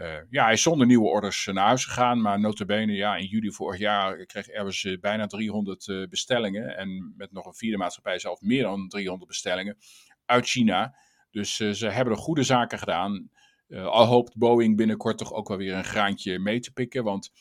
Uh, 0.00 0.16
ja, 0.30 0.44
hij 0.44 0.52
is 0.52 0.62
zonder 0.62 0.86
nieuwe 0.86 1.08
orders 1.08 1.46
naar 1.46 1.66
huis 1.66 1.84
gegaan, 1.84 2.20
maar 2.20 2.40
notabene, 2.40 2.92
ja, 2.92 3.16
in 3.16 3.26
juli 3.26 3.52
vorig 3.52 3.78
jaar 3.78 4.26
kreeg 4.26 4.52
Airbus 4.52 4.84
uh, 4.84 5.00
bijna 5.00 5.26
300 5.26 5.86
uh, 5.86 6.08
bestellingen 6.08 6.76
en 6.76 7.14
met 7.16 7.32
nog 7.32 7.46
een 7.46 7.54
vierde 7.54 7.76
maatschappij 7.76 8.18
zelf 8.18 8.40
meer 8.40 8.62
dan 8.62 8.88
300 8.88 9.28
bestellingen 9.28 9.76
uit 10.24 10.46
China. 10.46 10.94
Dus 11.30 11.56
ze 11.56 11.86
hebben 11.86 12.14
er 12.14 12.20
goede 12.20 12.42
zaken 12.42 12.78
gedaan. 12.78 13.30
al 13.68 14.06
hoopt 14.06 14.36
Boeing 14.36 14.76
binnenkort 14.76 15.18
toch 15.18 15.32
ook 15.32 15.48
wel 15.48 15.56
weer 15.56 15.74
een 15.74 15.84
graantje 15.84 16.38
mee 16.38 16.60
te 16.60 16.72
pikken, 16.72 17.04
want 17.04 17.32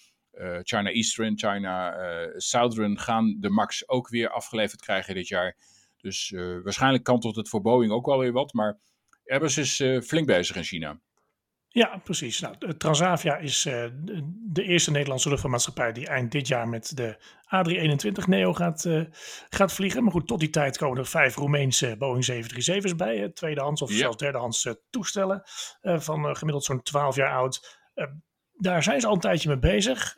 China 0.62 0.90
Eastern, 0.90 1.38
China 1.38 1.96
Southern 2.36 3.00
gaan 3.00 3.38
de 3.40 3.50
MAX 3.50 3.90
ook 3.90 4.10
weer 4.10 4.30
afgeleverd 4.30 4.82
krijgen 4.82 5.16
dit 5.16 5.28
jaar. 5.28 5.58
Dus 5.98 6.34
waarschijnlijk 6.64 7.04
kantelt 7.04 7.36
het 7.36 7.50
voor 7.50 7.62
Boeing 7.62 7.92
ook 7.92 8.06
wel 8.06 8.20
weer 8.20 8.32
wat, 8.32 8.54
maar 8.54 8.80
Airbus 9.26 9.58
is 9.58 9.76
flink 10.08 10.28
bezig 10.28 10.56
in 10.56 10.64
China. 10.64 11.00
Ja, 11.72 11.98
precies. 12.04 12.40
Nou, 12.40 12.78
Transavia 12.78 13.38
is 13.38 13.66
uh, 13.66 13.86
de 14.34 14.64
eerste 14.64 14.92
Nederlandse 14.92 15.28
luchtvaartmaatschappij 15.28 15.92
die 15.92 16.08
eind 16.08 16.32
dit 16.32 16.48
jaar 16.48 16.68
met 16.68 16.98
de 16.98 17.18
A321 17.46 18.28
Neo 18.28 18.54
gaat, 18.54 18.86
uh, 18.86 19.04
gaat 19.50 19.74
vliegen. 19.74 20.04
Maar 20.04 20.12
goed, 20.12 20.28
tot 20.28 20.40
die 20.40 20.50
tijd 20.50 20.78
komen 20.78 20.98
er 20.98 21.06
vijf 21.06 21.36
Roemeense 21.36 21.96
Boeing 21.98 22.26
737's 22.32 22.96
bij. 22.96 23.20
Uh, 23.20 23.26
tweedehands 23.26 23.82
of 23.82 23.92
zelfs 23.92 24.18
derdehands 24.18 24.68
toestellen 24.90 25.42
van 25.82 26.36
gemiddeld 26.36 26.64
zo'n 26.64 26.82
12 26.82 27.16
jaar 27.16 27.32
oud. 27.32 27.80
daar 28.54 28.84
zijn 28.84 29.02
ze 29.02 29.08
al 29.08 29.14
een 29.14 29.20
tijdje 29.20 29.50
mee 29.50 29.60
bezig. 29.60 30.18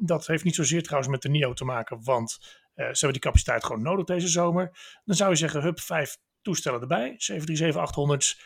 dat 0.00 0.26
heeft 0.26 0.44
niet 0.44 0.54
zozeer 0.54 0.82
trouwens 0.82 1.10
met 1.10 1.22
de 1.22 1.28
Neo 1.28 1.52
te 1.52 1.64
maken, 1.64 2.04
want 2.04 2.38
ze 2.74 2.82
hebben 2.82 3.12
die 3.12 3.20
capaciteit 3.20 3.64
gewoon 3.64 3.82
nodig 3.82 4.04
deze 4.04 4.28
zomer. 4.28 4.70
Dan 5.04 5.16
zou 5.16 5.30
je 5.30 5.36
zeggen, 5.36 5.62
hup, 5.62 5.80
vijf 5.80 6.16
toestellen 6.42 6.80
erbij, 6.80 7.16
737-800's. 7.32 8.42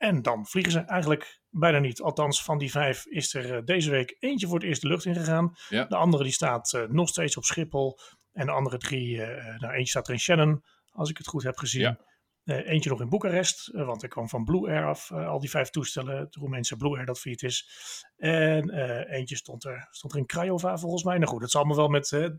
En 0.00 0.22
dan 0.22 0.46
vliegen 0.46 0.72
ze 0.72 0.78
eigenlijk 0.78 1.40
bijna 1.48 1.78
niet. 1.78 2.00
Althans, 2.00 2.44
van 2.44 2.58
die 2.58 2.70
vijf 2.70 3.06
is 3.06 3.34
er 3.34 3.56
uh, 3.56 3.64
deze 3.64 3.90
week 3.90 4.16
eentje 4.18 4.46
voor 4.46 4.58
het 4.58 4.64
eerst 4.66 4.82
de 4.82 4.88
lucht 4.88 5.04
ingegaan. 5.04 5.52
Ja. 5.68 5.84
De 5.84 5.96
andere 5.96 6.22
die 6.22 6.32
staat 6.32 6.72
uh, 6.72 6.82
nog 6.88 7.08
steeds 7.08 7.36
op 7.36 7.44
Schiphol. 7.44 7.98
En 8.32 8.46
de 8.46 8.52
andere 8.52 8.78
drie, 8.78 9.16
uh, 9.16 9.26
nou 9.58 9.72
eentje 9.72 9.90
staat 9.90 10.06
er 10.06 10.12
in 10.12 10.20
Shannon, 10.20 10.64
als 10.90 11.10
ik 11.10 11.18
het 11.18 11.26
goed 11.26 11.42
heb 11.42 11.56
gezien. 11.56 11.80
Ja. 11.80 11.98
eentje 12.44 12.90
nog 12.90 13.00
in 13.00 13.08
Boekarest, 13.08 13.70
want 13.72 14.02
ik 14.02 14.10
kwam 14.10 14.28
van 14.28 14.44
Blue 14.44 14.68
Air 14.68 14.86
af. 14.86 15.12
al 15.12 15.40
die 15.40 15.50
vijf 15.50 15.70
toestellen, 15.70 16.18
het 16.18 16.34
Roemeense 16.34 16.76
Blue 16.76 16.96
Air 16.96 17.06
dat 17.06 17.20
failliet 17.20 17.42
is. 17.42 17.70
En 18.16 18.70
eentje 19.08 19.36
stond 19.36 19.64
er, 19.64 19.88
stond 19.90 20.12
er 20.12 20.18
in 20.18 20.26
Craiova 20.26 20.78
volgens 20.78 21.04
mij. 21.04 21.18
Nou 21.18 21.30
goed, 21.30 21.42
het 21.42 21.50
zal 21.50 21.60
allemaal 21.60 21.78
wel 21.78 21.88
met 21.88 22.32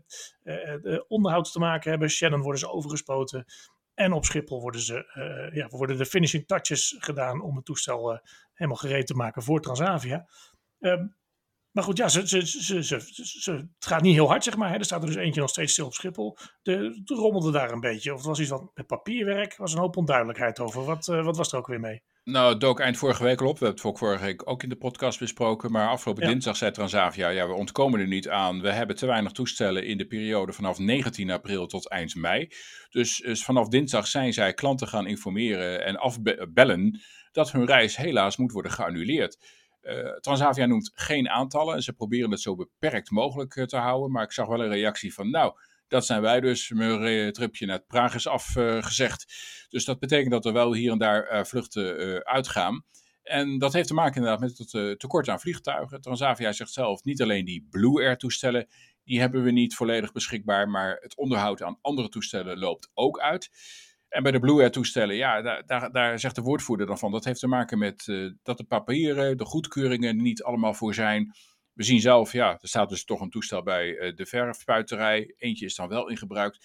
onderhoud 1.08 1.52
te 1.52 1.58
maken 1.58 1.90
hebben. 1.90 2.10
Shannon 2.10 2.40
worden 2.40 2.60
ze 2.60 2.70
overgespoten. 2.70 3.44
En 3.94 4.12
op 4.12 4.24
Schiphol 4.24 4.60
worden, 4.60 4.80
ze, 4.80 5.12
uh, 5.14 5.56
ja, 5.56 5.68
worden 5.68 5.98
de 5.98 6.06
finishing 6.06 6.46
touches 6.46 6.96
gedaan 6.98 7.42
om 7.42 7.56
het 7.56 7.64
toestel 7.64 8.12
uh, 8.12 8.18
helemaal 8.52 8.78
gereed 8.78 9.06
te 9.06 9.14
maken 9.14 9.42
voor 9.42 9.60
Transavia. 9.60 10.28
Um, 10.78 11.16
maar 11.72 11.84
goed, 11.84 11.96
ja, 11.96 12.08
ze, 12.08 12.28
ze, 12.28 12.46
ze, 12.82 12.82
ze, 13.22 13.52
het 13.52 13.86
gaat 13.86 14.02
niet 14.02 14.14
heel 14.14 14.28
hard, 14.28 14.44
zeg 14.44 14.56
maar. 14.56 14.70
Hè. 14.70 14.76
Er 14.76 14.84
staat 14.84 15.00
er 15.00 15.06
dus 15.06 15.16
eentje 15.16 15.40
nog 15.40 15.50
steeds 15.50 15.72
stil 15.72 15.86
op 15.86 15.94
Schiphol. 15.94 16.36
De, 16.62 17.00
de 17.04 17.14
rommelde 17.14 17.50
daar 17.50 17.70
een 17.70 17.80
beetje. 17.80 18.12
Of 18.12 18.18
het 18.18 18.26
was 18.26 18.40
iets 18.40 18.50
wat 18.50 18.70
met 18.74 18.86
papierwerk. 18.86 19.56
was 19.56 19.72
een 19.72 19.78
hoop 19.78 19.96
onduidelijkheid 19.96 20.60
over. 20.60 20.84
Wat, 20.84 21.08
uh, 21.08 21.24
wat 21.24 21.36
was 21.36 21.52
er 21.52 21.58
ook 21.58 21.66
weer 21.66 21.80
mee? 21.80 22.02
Nou, 22.24 22.50
het 22.50 22.60
dook 22.60 22.80
eind 22.80 22.96
vorige 22.96 23.24
week 23.24 23.40
al 23.40 23.48
op. 23.48 23.58
We 23.58 23.64
hebben 23.64 23.82
het 23.82 23.92
ook 23.92 23.98
vorige 23.98 24.24
week 24.24 24.48
ook 24.48 24.62
in 24.62 24.68
de 24.68 24.76
podcast 24.76 25.18
besproken. 25.18 25.72
Maar 25.72 25.88
afgelopen 25.88 26.26
dinsdag 26.26 26.56
zei 26.56 26.70
Transavia, 26.70 27.28
ja, 27.28 27.46
we 27.46 27.52
ontkomen 27.52 28.00
er 28.00 28.06
niet 28.06 28.28
aan. 28.28 28.60
We 28.60 28.72
hebben 28.72 28.96
te 28.96 29.06
weinig 29.06 29.32
toestellen 29.32 29.86
in 29.86 29.98
de 29.98 30.06
periode 30.06 30.52
vanaf 30.52 30.78
19 30.78 31.30
april 31.30 31.66
tot 31.66 31.88
eind 31.88 32.14
mei. 32.14 32.48
Dus, 32.90 33.16
dus 33.16 33.44
vanaf 33.44 33.68
dinsdag 33.68 34.06
zijn 34.06 34.32
zij 34.32 34.54
klanten 34.54 34.88
gaan 34.88 35.06
informeren 35.06 35.84
en 35.84 35.96
afbellen 35.96 37.00
dat 37.32 37.52
hun 37.52 37.66
reis 37.66 37.96
helaas 37.96 38.36
moet 38.36 38.52
worden 38.52 38.72
geannuleerd. 38.72 39.38
Uh, 39.82 40.18
Transavia 40.20 40.66
noemt 40.66 40.90
geen 40.94 41.28
aantallen. 41.28 41.82
Ze 41.82 41.92
proberen 41.92 42.30
het 42.30 42.40
zo 42.40 42.54
beperkt 42.54 43.10
mogelijk 43.10 43.56
uh, 43.56 43.64
te 43.64 43.76
houden. 43.76 44.10
Maar 44.10 44.24
ik 44.24 44.32
zag 44.32 44.46
wel 44.46 44.62
een 44.62 44.72
reactie 44.72 45.14
van, 45.14 45.30
nou, 45.30 45.52
dat 45.92 46.06
zijn 46.06 46.22
wij 46.22 46.40
dus. 46.40 46.70
Mijn 46.70 47.32
tripje 47.32 47.66
naar 47.66 47.80
Praag 47.80 48.14
is 48.14 48.26
afgezegd. 48.26 49.34
dus 49.68 49.84
dat 49.84 49.98
betekent 49.98 50.30
dat 50.30 50.44
er 50.44 50.52
wel 50.52 50.74
hier 50.74 50.92
en 50.92 50.98
daar 50.98 51.32
uh, 51.32 51.44
vluchten 51.44 52.06
uh, 52.06 52.16
uitgaan. 52.16 52.84
En 53.22 53.58
dat 53.58 53.72
heeft 53.72 53.88
te 53.88 53.94
maken 53.94 54.14
inderdaad 54.14 54.40
met 54.40 54.58
het 54.58 54.98
tekort 54.98 55.28
aan 55.28 55.40
vliegtuigen. 55.40 56.00
Transavia 56.00 56.52
zegt 56.52 56.72
zelf, 56.72 57.04
niet 57.04 57.22
alleen 57.22 57.44
die 57.44 57.66
Blue 57.70 58.04
Air 58.04 58.16
toestellen, 58.16 58.66
die 59.04 59.20
hebben 59.20 59.42
we 59.42 59.50
niet 59.50 59.74
volledig 59.74 60.12
beschikbaar, 60.12 60.68
maar 60.68 60.96
het 61.00 61.16
onderhoud 61.16 61.62
aan 61.62 61.78
andere 61.80 62.08
toestellen 62.08 62.58
loopt 62.58 62.90
ook 62.94 63.20
uit. 63.20 63.50
En 64.08 64.22
bij 64.22 64.32
de 64.32 64.40
Blue 64.40 64.60
Air 64.60 64.70
toestellen, 64.70 65.16
ja, 65.16 65.62
daar, 65.62 65.92
daar 65.92 66.18
zegt 66.18 66.34
de 66.34 66.42
woordvoerder 66.42 66.86
dan 66.86 66.98
van, 66.98 67.10
dat 67.10 67.24
heeft 67.24 67.40
te 67.40 67.48
maken 67.48 67.78
met 67.78 68.04
dat 68.42 68.58
de 68.58 68.64
papieren, 68.64 69.36
de 69.36 69.44
goedkeuringen 69.44 70.16
niet 70.16 70.42
allemaal 70.42 70.74
voor 70.74 70.94
zijn. 70.94 71.34
We 71.74 71.82
zien 71.82 72.00
zelf, 72.00 72.32
ja, 72.32 72.58
er 72.60 72.68
staat 72.68 72.88
dus 72.88 73.04
toch 73.04 73.20
een 73.20 73.30
toestel 73.30 73.62
bij 73.62 73.88
uh, 73.88 74.16
de 74.16 74.26
verfpuiterij. 74.26 75.34
Eentje 75.38 75.64
is 75.64 75.74
dan 75.74 75.88
wel 75.88 76.08
in 76.08 76.16
gebruik. 76.16 76.58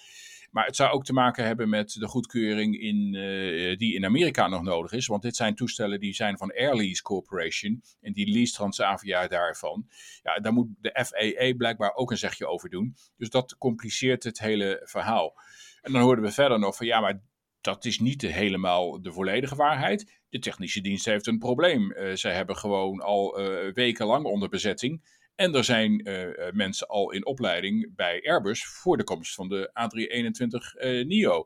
Maar 0.52 0.66
het 0.66 0.76
zou 0.76 0.92
ook 0.92 1.04
te 1.04 1.14
maken 1.14 1.46
hebben 1.46 1.70
met 1.70 1.92
de 1.92 2.08
goedkeuring 2.08 2.80
in, 2.80 3.14
uh, 3.14 3.78
die 3.78 3.96
in 3.96 4.06
Amerika 4.06 4.48
nog 4.48 4.62
nodig 4.62 4.92
is. 4.92 5.08
Want 5.08 5.22
dit 5.22 5.36
zijn 5.36 5.56
toestellen 5.56 6.00
die 6.00 6.14
zijn 6.14 6.38
van 6.38 6.52
Airlease 6.52 7.02
Corporation. 7.02 7.84
En 8.02 8.14
die 8.14 8.32
lease 8.34 8.54
Transavia 8.54 9.28
daarvan. 9.28 9.88
Ja, 10.24 10.40
daar 10.40 10.54
moet 10.54 10.68
de 10.80 11.06
FAA 11.06 11.54
blijkbaar 11.58 11.96
ook 11.96 12.12
een 12.12 12.18
zegje 12.18 12.48
over 12.48 12.70
doen. 12.70 12.96
Dus 13.18 13.30
dat 13.30 13.58
compliceert 13.58 14.24
het 14.24 14.40
hele 14.40 14.82
verhaal. 14.84 15.40
En 15.82 15.92
dan 15.92 16.02
hoorden 16.02 16.24
we 16.24 16.32
verder 16.32 16.60
nog 16.60 16.76
van 16.76 16.86
ja, 16.86 17.00
maar 17.00 17.22
dat 17.62 17.86
is 17.86 18.00
niet 18.00 18.22
helemaal 18.22 19.02
de 19.02 19.12
volledige 19.12 19.56
waarheid. 19.56 20.22
De 20.30 20.40
technische 20.40 20.82
dienst 20.82 21.06
heeft 21.06 21.28
een 21.28 21.40
probleem. 21.40 21.92
Uh, 21.92 22.16
zij 22.16 22.34
hebben 22.34 22.58
gewoon 22.58 23.00
al 23.00 23.40
uh, 23.40 23.74
wekenlang 23.74 24.26
onder 24.26 24.50
bezetting. 24.50 25.16
En 25.36 25.54
er 25.54 25.64
zijn 25.64 26.10
uh, 26.10 26.52
mensen 26.52 26.88
al 26.88 27.12
in 27.12 27.26
opleiding 27.26 27.96
bij 27.96 28.22
Airbus 28.28 28.66
voor 28.66 28.98
de 28.98 29.04
komst 29.04 29.34
van 29.34 29.48
de 29.48 29.72
A321 29.72 31.08
NEO. 31.08 31.46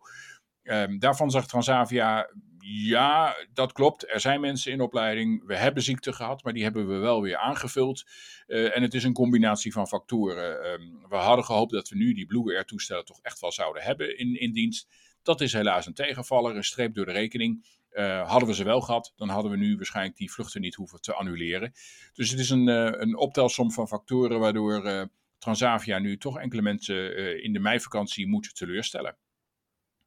Um, 0.64 1.00
daarvan 1.00 1.32
zegt 1.32 1.50
Transavia, 1.50 2.30
ja, 2.60 3.36
dat 3.54 3.72
klopt. 3.72 4.10
Er 4.14 4.20
zijn 4.20 4.42
mensen 4.42 4.72
in 4.72 4.82
opleiding. 4.82 5.46
We 5.46 5.56
hebben 5.56 5.84
ziekte 5.84 6.14
gehad, 6.14 6.44
maar 6.44 6.54
die 6.54 6.64
hebben 6.64 6.88
we 6.88 6.98
wel 6.98 7.22
weer 7.22 7.38
aangevuld. 7.38 8.04
en 8.48 8.82
het 8.82 8.94
is 8.94 9.04
een 9.04 9.14
combinatie 9.14 9.72
van 9.72 9.88
factoren. 9.88 10.72
Um, 10.72 11.06
we 11.10 11.16
hadden 11.16 11.46
gehoopt 11.46 11.72
dat 11.72 11.90
we 11.90 11.96
nu 11.96 12.14
die 12.14 12.26
Blue 12.26 12.56
Air 12.56 12.66
toestellen 12.66 13.06
toch 13.06 13.20
echt 13.22 13.40
wel 13.40 13.52
zouden 13.52 13.84
hebben 13.84 14.18
in, 14.18 14.40
in 14.40 14.52
dienst. 14.52 14.88
Dat 15.24 15.42
is 15.42 15.54
helaas 15.54 15.86
een 15.86 15.94
tegenvaller, 15.94 16.56
een 16.56 16.64
streep 16.64 16.96
door 16.96 17.06
de 17.06 17.12
rekening. 17.12 17.80
Uh, 17.94 18.30
hadden 18.30 18.48
we 18.48 18.56
ze 18.56 18.64
wel 18.64 18.82
gehad, 18.82 19.14
dan 19.16 19.30
hadden 19.30 19.52
we 19.52 19.58
nu 19.58 19.76
waarschijnlijk 19.76 20.18
die 20.18 20.32
vluchten 20.32 20.62
niet 20.62 20.76
hoeven 20.76 21.02
te 21.02 21.14
annuleren. 21.14 21.74
Dus 22.14 22.30
het 22.30 22.40
is 22.40 22.50
een, 22.50 22.68
uh, 22.68 22.90
een 22.92 23.18
optelsom 23.18 23.72
van 23.72 23.88
factoren 23.88 24.40
waardoor 24.40 24.86
uh, 24.86 25.04
Transavia 25.38 26.00
nu 26.00 26.18
toch 26.18 26.40
enkele 26.40 26.62
mensen 26.62 27.18
in 27.44 27.54
de 27.54 27.60
meivakantie 27.60 28.28
moet 28.28 28.56
teleurstellen. 28.56 29.18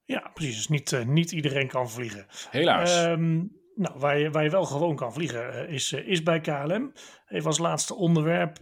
Ja, 0.04 0.30
precies. 0.34 0.56
Dus 0.56 0.68
niet, 0.68 1.06
niet 1.06 1.32
iedereen 1.32 1.68
kan 1.68 1.90
vliegen. 1.90 2.26
Helaas. 2.50 3.04
Um, 3.04 3.52
nou, 3.74 3.98
waar 3.98 4.18
je, 4.18 4.30
waar 4.30 4.44
je 4.44 4.50
wel 4.50 4.64
gewoon 4.64 4.96
kan 4.96 5.12
vliegen 5.12 5.68
is, 5.68 5.92
is 5.92 6.22
bij 6.22 6.40
KLM. 6.40 6.92
Even 7.28 7.46
als 7.46 7.58
laatste 7.58 7.94
onderwerp. 7.94 8.56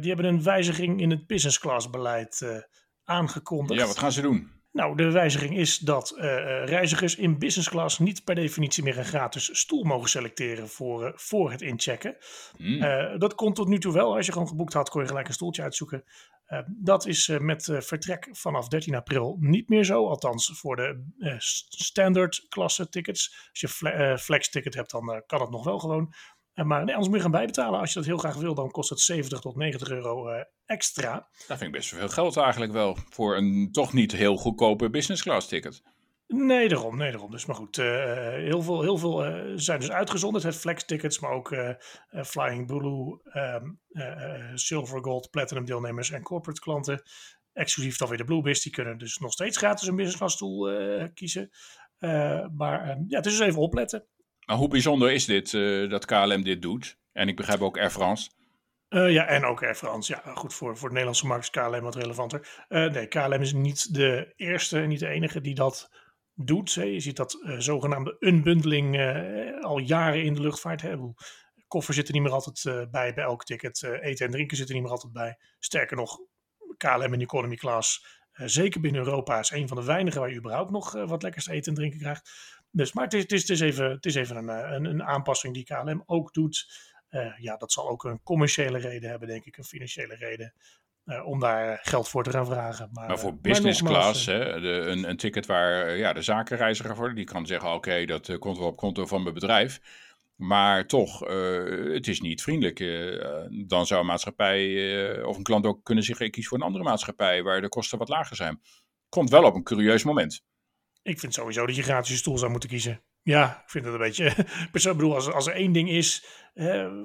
die 0.00 0.08
hebben 0.12 0.24
een 0.24 0.42
wijziging 0.42 1.00
in 1.00 1.10
het 1.10 1.26
business 1.26 1.58
class 1.58 1.90
beleid 1.90 2.66
aangekondigd. 3.04 3.80
Ja, 3.80 3.86
wat 3.86 3.98
gaan 3.98 4.12
ze 4.12 4.20
doen? 4.20 4.59
Nou, 4.72 4.96
de 4.96 5.10
wijziging 5.10 5.56
is 5.56 5.78
dat 5.78 6.14
uh, 6.16 6.22
reizigers 6.64 7.16
in 7.16 7.38
business 7.38 7.68
class 7.68 7.98
niet 7.98 8.24
per 8.24 8.34
definitie 8.34 8.82
meer 8.82 8.98
een 8.98 9.04
gratis 9.04 9.58
stoel 9.58 9.84
mogen 9.84 10.08
selecteren 10.08 10.68
voor, 10.68 11.06
uh, 11.06 11.12
voor 11.14 11.50
het 11.50 11.62
inchecken. 11.62 12.16
Mm. 12.56 12.82
Uh, 12.82 13.18
dat 13.18 13.34
kon 13.34 13.54
tot 13.54 13.68
nu 13.68 13.78
toe 13.78 13.92
wel. 13.92 14.16
Als 14.16 14.26
je 14.26 14.32
gewoon 14.32 14.48
geboekt 14.48 14.72
had, 14.72 14.90
kon 14.90 15.00
je 15.00 15.08
gelijk 15.08 15.28
een 15.28 15.34
stoeltje 15.34 15.62
uitzoeken. 15.62 16.04
dat 16.66 17.06
is 17.06 17.28
met 17.38 17.72
vertrek 17.78 18.28
vanaf 18.32 18.68
13 18.68 18.94
april 18.94 19.36
niet 19.40 19.68
meer 19.68 19.84
zo. 19.84 20.06
Althans, 20.06 20.50
voor 20.54 20.76
de 20.76 21.04
standard 21.68 22.46
klasse 22.48 22.88
tickets. 22.88 23.48
Als 23.50 23.60
je 23.60 23.68
fle 23.68 24.18
flex 24.18 24.50
ticket 24.50 24.74
hebt, 24.74 24.90
dan 24.90 25.22
kan 25.26 25.40
het 25.40 25.50
nog 25.50 25.64
wel 25.64 25.78
gewoon. 25.78 26.14
Maar 26.54 26.84
nee, 26.84 26.94
anders 26.94 27.06
moet 27.06 27.16
je 27.16 27.22
gaan 27.22 27.30
bijbetalen. 27.30 27.80
Als 27.80 27.92
je 27.92 27.98
dat 27.98 28.08
heel 28.08 28.18
graag 28.18 28.34
wil, 28.34 28.54
dan 28.54 28.70
kost 28.70 28.90
het 28.90 29.00
70 29.00 29.40
tot 29.40 29.56
90 29.56 29.90
euro 29.90 30.30
uh, 30.30 30.42
extra. 30.64 31.28
Dat 31.46 31.58
vind 31.58 31.62
ik 31.62 31.72
best 31.72 31.88
veel 31.88 32.08
geld 32.08 32.36
eigenlijk 32.36 32.72
wel. 32.72 32.96
Voor 33.08 33.36
een 33.36 33.68
toch 33.72 33.92
niet 33.92 34.12
heel 34.12 34.36
goedkope 34.36 34.90
business 34.90 35.22
class 35.22 35.48
ticket. 35.48 35.82
Nee, 36.26 36.68
daarom. 36.68 36.96
Nee, 36.96 37.10
daarom. 37.10 37.30
Dus 37.30 37.46
maar 37.46 37.56
goed, 37.56 37.78
uh, 37.78 38.28
heel 38.28 38.62
veel, 38.62 38.82
heel 38.82 38.96
veel 38.96 39.26
uh, 39.26 39.52
zijn 39.54 39.80
dus 39.80 39.90
uitgezonderd. 39.90 40.44
Het 40.44 40.56
flex 40.56 40.84
tickets, 40.84 41.18
maar 41.18 41.30
ook 41.30 41.54
Flying 42.10 42.66
Blue, 42.66 43.20
um, 43.32 43.80
Silver, 44.54 45.02
Gold, 45.02 45.30
Platinum 45.30 45.64
deelnemers 45.64 46.10
en 46.10 46.22
corporate 46.22 46.60
klanten. 46.60 47.02
Exclusief 47.52 47.96
dan 47.96 48.08
weer 48.08 48.18
de 48.18 48.24
Bluebis, 48.24 48.62
die 48.62 48.72
kunnen 48.72 48.98
dus 48.98 49.18
nog 49.18 49.32
steeds 49.32 49.56
gratis 49.56 49.88
een 49.88 49.96
business 49.96 50.18
class 50.18 50.34
stoel 50.34 50.70
kiezen. 51.14 51.50
maar 52.56 52.88
ehm, 52.88 53.02
ja, 53.06 53.16
het 53.16 53.26
is 53.26 53.38
dus 53.38 53.46
even 53.46 53.60
opletten. 53.60 54.06
Maar 54.50 54.58
hoe 54.58 54.68
bijzonder 54.68 55.12
is 55.12 55.24
dit, 55.24 55.52
uh, 55.52 55.90
dat 55.90 56.04
KLM 56.04 56.42
dit 56.42 56.62
doet? 56.62 56.98
En 57.12 57.28
ik 57.28 57.36
begrijp 57.36 57.60
ook 57.60 57.78
Air 57.78 57.90
France. 57.90 58.30
Uh, 58.88 59.12
ja, 59.12 59.26
en 59.26 59.44
ook 59.44 59.62
Air 59.62 59.74
France. 59.74 60.12
Ja, 60.12 60.32
goed, 60.34 60.54
voor, 60.54 60.76
voor 60.76 60.88
de 60.88 60.94
Nederlandse 60.94 61.26
markt 61.26 61.42
is 61.42 61.50
KLM 61.50 61.80
wat 61.80 61.94
relevanter. 61.94 62.64
Uh, 62.68 62.90
nee, 62.90 63.06
KLM 63.06 63.40
is 63.40 63.52
niet 63.52 63.94
de 63.94 64.32
eerste 64.36 64.78
niet 64.78 64.98
de 64.98 65.08
enige 65.08 65.40
die 65.40 65.54
dat 65.54 65.90
doet. 66.34 66.74
Hè. 66.74 66.82
Je 66.82 67.00
ziet 67.00 67.16
dat 67.16 67.38
zogenaamde 67.58 68.16
unbundling 68.20 68.96
al 69.60 69.78
jaren 69.78 70.22
in 70.22 70.34
de 70.34 70.40
luchtvaart. 70.40 70.82
Hè. 70.82 70.96
Koffers 71.66 71.96
zitten 71.96 72.14
niet 72.14 72.22
meer 72.22 72.32
altijd 72.32 72.90
bij 72.90 73.14
bij 73.14 73.24
elk 73.24 73.44
ticket. 73.44 73.82
eten 73.82 74.26
en 74.26 74.32
drinken 74.32 74.56
zitten 74.56 74.74
niet 74.74 74.84
meer 74.84 74.92
altijd 74.92 75.12
bij. 75.12 75.38
Sterker 75.58 75.96
nog, 75.96 76.18
KLM 76.76 77.12
in 77.12 77.20
economy 77.20 77.56
class, 77.56 78.06
zeker 78.32 78.80
binnen 78.80 79.04
Europa, 79.04 79.38
is 79.38 79.50
een 79.50 79.68
van 79.68 79.76
de 79.76 79.84
weinigen 79.84 80.20
waar 80.20 80.30
je 80.30 80.36
überhaupt 80.36 80.70
nog 80.70 80.92
wat 80.92 81.22
lekkers 81.22 81.46
eten 81.46 81.72
en 81.72 81.78
drinken 81.78 82.00
krijgt. 82.00 82.30
Dus, 82.72 82.92
maar 82.92 83.04
het 83.04 83.14
is, 83.14 83.22
het 83.22 83.32
is, 83.32 83.40
het 83.40 83.50
is 83.50 83.60
even, 83.60 83.90
het 83.90 84.06
is 84.06 84.14
even 84.14 84.36
een, 84.36 84.48
eh, 84.48 84.72
een, 84.72 84.84
een 84.84 85.02
aanpassing 85.02 85.54
die 85.54 85.64
KLM 85.64 86.02
ook 86.06 86.32
doet. 86.32 86.88
Uh, 87.10 87.38
ja, 87.38 87.56
dat 87.56 87.72
zal 87.72 87.88
ook 87.88 88.04
een 88.04 88.22
commerciële 88.22 88.78
reden 88.78 89.10
hebben, 89.10 89.28
denk 89.28 89.44
ik, 89.44 89.56
een 89.56 89.64
financiële 89.64 90.14
reden. 90.14 90.52
Uh, 91.04 91.26
om 91.26 91.40
daar 91.40 91.78
geld 91.82 92.08
voor 92.08 92.24
te 92.24 92.30
gaan 92.30 92.46
vragen. 92.46 92.88
Maar, 92.92 93.08
maar 93.08 93.18
voor 93.18 93.40
business 93.40 93.82
class, 93.82 94.26
hè, 94.26 94.60
de, 94.60 94.68
een, 94.68 95.08
een, 95.08 95.16
ticket 95.16 95.46
waar 95.46 95.96
ja, 95.96 96.12
de 96.12 96.22
zakenreiziger 96.22 96.96
voor, 96.96 97.14
die 97.14 97.24
kan 97.24 97.46
zeggen: 97.46 97.68
Oké, 97.68 97.76
okay, 97.76 98.06
dat 98.06 98.38
komt 98.38 98.58
wel 98.58 98.66
op 98.66 98.76
konto 98.76 99.06
van 99.06 99.22
mijn 99.22 99.34
bedrijf. 99.34 99.80
Maar 100.36 100.86
toch, 100.86 101.28
uh, 101.28 101.92
het 101.94 102.08
is 102.08 102.20
niet 102.20 102.42
vriendelijk. 102.42 102.78
Dan 103.68 103.86
zou 103.86 104.00
een 104.00 104.06
maatschappij 104.06 105.24
of 105.24 105.36
een 105.36 105.42
klant 105.42 105.66
ook 105.66 105.84
kunnen 105.84 106.04
zeggen: 106.04 106.26
ik 106.26 106.32
kies 106.32 106.48
voor 106.48 106.58
een 106.58 106.64
andere 106.64 106.84
maatschappij 106.84 107.42
waar 107.42 107.60
de 107.60 107.68
kosten 107.68 107.98
wat 107.98 108.08
lager 108.08 108.36
zijn. 108.36 108.60
Komt 109.08 109.30
wel 109.30 109.44
op 109.44 109.54
een 109.54 109.62
curieus 109.62 110.04
moment. 110.04 110.42
Ik 111.02 111.20
vind 111.20 111.34
sowieso 111.34 111.66
dat 111.66 111.76
je 111.76 111.82
gratis 111.82 112.10
je 112.10 112.16
stoel 112.16 112.38
zou 112.38 112.50
moeten 112.50 112.68
kiezen. 112.68 113.02
Ja, 113.22 113.62
ik 113.62 113.70
vind 113.70 113.84
het 113.84 113.94
een 113.94 114.00
beetje. 114.00 114.24
Ik 114.72 114.82
bedoel, 114.82 115.14
als, 115.14 115.32
als 115.32 115.46
er 115.46 115.54
één 115.54 115.72
ding 115.72 115.90
is 115.90 116.26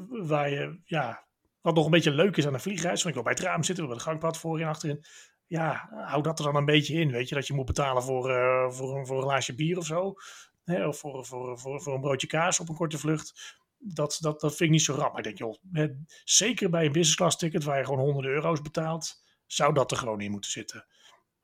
waar 0.10 0.50
je, 0.50 0.80
ja, 0.86 1.26
wat 1.62 1.76
nog 1.76 1.86
een 1.86 1.92
beetje 1.92 2.12
leuk 2.12 2.38
is 2.38 2.48
aan 2.48 2.54
een 2.54 2.60
vliegreis. 2.60 3.04
Want 3.04 3.16
ik 3.16 3.24
wil 3.24 3.24
bij 3.24 3.34
het 3.34 3.42
raam 3.42 3.64
zitten, 3.64 3.86
hebben 3.86 4.04
het 4.04 4.08
gangpad 4.08 4.38
voorin 4.38 4.64
en 4.64 4.70
achterin. 4.70 5.06
Ja, 5.48 5.90
hou 5.92 6.24
dat 6.24 6.40
er 6.40 6.46
dan 6.46 6.56
een 6.56 6.66
beetje 6.66 6.94
in. 6.94 7.12
Weet 7.12 7.30
je, 7.30 7.36
dat 7.36 7.48
je 7.48 7.54
moet 7.54 7.66
betalen 7.66 8.04
voor, 8.04 8.24
voor, 8.74 8.98
een, 8.98 9.06
voor 9.06 9.18
een 9.18 9.24
glaasje 9.24 9.56
bier 9.56 9.78
of 9.78 9.86
zo 9.86 10.16
hè, 10.66 10.88
of 10.88 11.00
voor, 11.00 11.26
voor, 11.26 11.60
voor, 11.60 11.82
voor 11.82 11.94
een 11.94 12.02
broodje 12.02 12.28
kaas 12.28 12.60
op 12.60 12.70
een 12.70 12.76
korte 12.76 12.98
vlucht. 12.98 13.60
Dat, 13.78 14.18
dat, 14.20 14.40
dat 14.40 14.56
vind 14.56 14.62
ik 14.62 14.70
niet 14.70 14.82
zo 14.82 14.94
rap. 14.94 15.14
Maar 15.14 15.26
ik 15.26 15.38
denk, 15.38 15.38
joh, 15.38 15.90
zeker 16.24 16.70
bij 16.70 16.86
een 16.86 16.92
business 16.92 17.16
class 17.16 17.38
ticket 17.38 17.64
waar 17.64 17.78
je 17.78 17.86
gewoon 17.86 18.00
honderden 18.00 18.32
euro's 18.32 18.62
betaalt, 18.62 19.24
zou 19.46 19.74
dat 19.74 19.92
er 19.92 19.98
gewoon 19.98 20.22
in 20.22 20.32
moeten 20.32 20.52
zitten. 20.52 20.86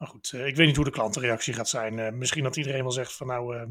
Maar 0.02 0.10
goed, 0.10 0.32
eh, 0.34 0.48
ik 0.48 0.56
weet 0.56 0.68
niet 0.68 0.76
hoe 0.76 0.86
de 0.86 0.92
klantenreactie 0.92 1.54
gaat 1.54 1.70
zijn. 1.70 1.98
Uh, 1.98 2.10
misschien 2.10 2.44
dat 2.44 2.56
iedereen 2.56 2.82
wel 2.82 2.92
zegt 2.92 3.14
van 3.14 3.28
nou, 3.28 3.56
uh, 3.56 3.62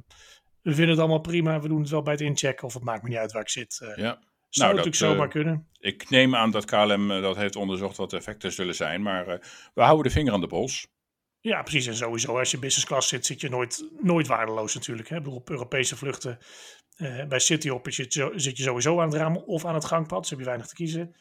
we 0.63 0.75
vinden 0.75 0.89
het 0.89 0.99
allemaal 0.99 1.21
prima, 1.21 1.61
we 1.61 1.69
doen 1.69 1.81
het 1.81 1.91
wel 1.91 2.03
bij 2.03 2.13
het 2.13 2.23
inchecken 2.23 2.67
of 2.67 2.75
het 2.75 2.83
maakt 2.83 3.03
me 3.03 3.09
niet 3.09 3.19
uit 3.19 3.33
waar 3.33 3.43
ik 3.43 3.49
zit. 3.49 3.79
ja. 3.81 4.19
Zou 4.49 4.73
nou, 4.73 4.85
natuurlijk 4.85 5.13
zomaar 5.13 5.29
kunnen. 5.29 5.69
Ik 5.79 6.11
neem 6.11 6.35
aan 6.35 6.51
dat 6.51 6.65
KLM 6.65 7.09
dat 7.09 7.37
heeft 7.37 7.57
onderzocht 7.57 7.97
wat 7.97 8.11
de 8.11 8.17
effecten 8.17 8.53
zullen 8.53 8.75
zijn, 8.75 9.03
maar 9.03 9.27
we 9.75 9.83
houden 9.83 10.05
de 10.05 10.11
vinger 10.11 10.33
aan 10.33 10.41
de 10.41 10.47
pols. 10.47 10.87
Ja, 11.41 11.63
precies. 11.63 11.87
En 11.87 11.97
sowieso, 11.97 12.39
als 12.39 12.51
je 12.51 12.59
business 12.59 12.87
class 12.87 13.09
zit, 13.09 13.27
zit 13.27 13.41
je 13.41 13.49
nooit, 13.49 13.89
nooit 14.01 14.27
waardeloos 14.27 14.75
natuurlijk. 14.75 15.09
Hè? 15.09 15.17
Ik 15.17 15.23
bedoel, 15.23 15.39
op 15.39 15.51
Europese 15.51 15.97
vluchten 15.97 16.39
bij 17.29 17.39
Cityhop 17.39 17.87
zit 17.91 18.13
je, 18.13 18.33
zit 18.35 18.57
je 18.57 18.63
sowieso 18.63 19.01
aan 19.01 19.09
het 19.09 19.19
raam 19.19 19.37
of 19.37 19.65
aan 19.65 19.75
het 19.75 19.85
gangpad. 19.85 20.21
Dus 20.21 20.31
heb 20.31 20.39
je 20.39 20.45
weinig 20.45 20.67
te 20.67 20.75
kiezen. 20.75 21.15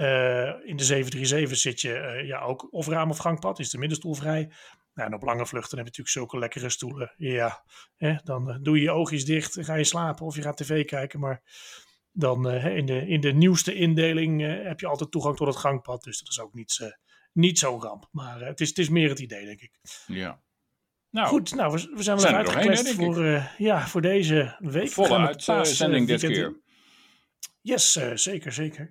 Uh, 0.00 0.68
in 0.68 0.76
de 0.76 0.84
737 0.84 1.58
zit 1.58 1.80
je 1.80 1.88
uh, 1.88 2.26
ja, 2.26 2.40
ook 2.40 2.72
of 2.72 2.86
raam 2.86 3.10
of 3.10 3.18
gangpad. 3.18 3.58
Is 3.58 3.70
de 3.70 3.78
middenstoel 3.78 4.14
vrij. 4.14 4.52
Nou, 4.94 5.08
en 5.08 5.14
op 5.14 5.22
lange 5.22 5.46
vluchten 5.46 5.78
heb 5.78 5.86
je 5.86 5.92
natuurlijk 5.92 6.08
zulke 6.08 6.38
lekkere 6.38 6.70
stoelen. 6.70 7.14
Ja, 7.16 7.64
hè? 7.96 8.14
dan 8.24 8.58
doe 8.62 8.76
je 8.76 8.82
je 8.82 8.90
oogjes 8.90 9.24
dicht 9.24 9.56
en 9.56 9.64
ga 9.64 9.74
je 9.74 9.84
slapen 9.84 10.26
of 10.26 10.36
je 10.36 10.42
gaat 10.42 10.56
tv 10.56 10.84
kijken. 10.84 11.20
Maar 11.20 11.42
dan 12.12 12.50
in, 12.50 12.86
de, 12.86 13.06
in 13.06 13.20
de 13.20 13.32
nieuwste 13.32 13.74
indeling 13.74 14.40
heb 14.64 14.80
je 14.80 14.86
altijd 14.86 15.10
toegang 15.10 15.36
tot 15.36 15.46
het 15.46 15.56
gangpad. 15.56 16.02
Dus 16.02 16.18
dat 16.18 16.28
is 16.28 16.40
ook 16.40 16.54
niets 16.54 16.82
niet 17.32 17.58
zo'n 17.58 17.82
ramp. 17.82 18.08
Maar 18.10 18.40
het, 18.40 18.60
is, 18.60 18.68
het 18.68 18.78
is 18.78 18.88
meer 18.88 19.08
het 19.08 19.18
idee, 19.18 19.44
denk 19.44 19.60
ik. 19.60 19.78
Ja. 20.06 20.40
Nou, 21.10 21.28
Goed, 21.28 21.54
nou, 21.54 21.72
we, 21.72 21.92
we 21.94 22.02
zijn 22.02 22.18
wel 22.18 22.32
uitgekletst 22.32 22.94
voor, 22.94 23.24
uh, 23.24 23.58
ja, 23.58 23.86
voor 23.86 24.00
deze 24.00 24.56
week. 24.58 24.90
Volle 24.90 25.36
uitzending 25.46 26.06
dit 26.06 26.20
keer. 26.20 26.60
Yes, 27.60 27.96
uh, 27.96 28.10
zeker, 28.14 28.52
zeker. 28.52 28.90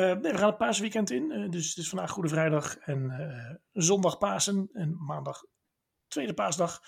Nee, 0.00 0.32
we 0.32 0.38
gaan 0.38 0.48
het 0.48 0.58
paasweekend 0.58 1.10
in. 1.10 1.50
dus 1.50 1.68
het 1.68 1.76
is 1.76 1.88
vandaag 1.88 2.10
Goede 2.10 2.28
Vrijdag 2.28 2.76
en 2.76 3.60
zondag 3.72 4.18
Pasen 4.18 4.68
en 4.72 5.04
maandag 5.04 5.44
tweede 6.08 6.34
paasdag. 6.34 6.80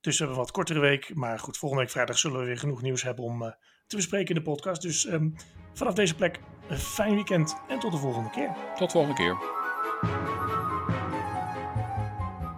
Dus 0.00 0.18
we 0.18 0.24
hebben 0.24 0.36
een 0.36 0.44
wat 0.44 0.50
kortere 0.50 0.80
week. 0.80 1.14
Maar 1.14 1.38
goed, 1.38 1.58
volgende 1.58 1.84
week 1.84 1.92
vrijdag 1.92 2.18
zullen 2.18 2.40
we 2.40 2.46
weer 2.46 2.58
genoeg 2.58 2.82
nieuws 2.82 3.02
hebben 3.02 3.24
om 3.24 3.54
te 3.86 3.96
bespreken 3.96 4.28
in 4.28 4.34
de 4.34 4.42
podcast. 4.50 4.82
Dus 4.82 5.06
um, 5.06 5.34
vanaf 5.72 5.94
deze 5.94 6.14
plek 6.14 6.40
een 6.68 6.78
fijn 6.78 7.14
weekend 7.14 7.56
en 7.68 7.78
tot 7.78 7.92
de 7.92 7.98
volgende 7.98 8.30
keer. 8.30 8.56
Tot 8.76 8.90
de 8.90 8.92
volgende 8.92 9.16
keer. 9.16 9.36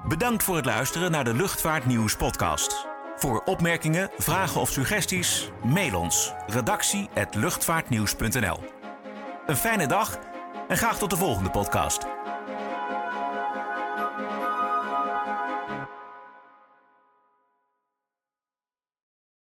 Bedankt 0.09 0.43
voor 0.43 0.57
het 0.57 0.65
luisteren 0.65 1.11
naar 1.11 1.25
de 1.25 1.35
Luchtvaartnieuws 1.35 2.17
podcast. 2.17 2.87
Voor 3.17 3.43
opmerkingen, 3.45 4.11
vragen 4.17 4.61
of 4.61 4.71
suggesties, 4.71 5.51
mail 5.65 5.99
ons 5.99 6.33
redactie@luchtvaartnieuws.nl. 6.47 8.82
Een 9.47 9.57
fijne 9.57 9.87
dag 9.87 10.19
en 10.69 10.77
graag 10.77 10.99
tot 10.99 11.11
de 11.11 11.17
volgende 11.17 11.51
podcast. 11.51 12.07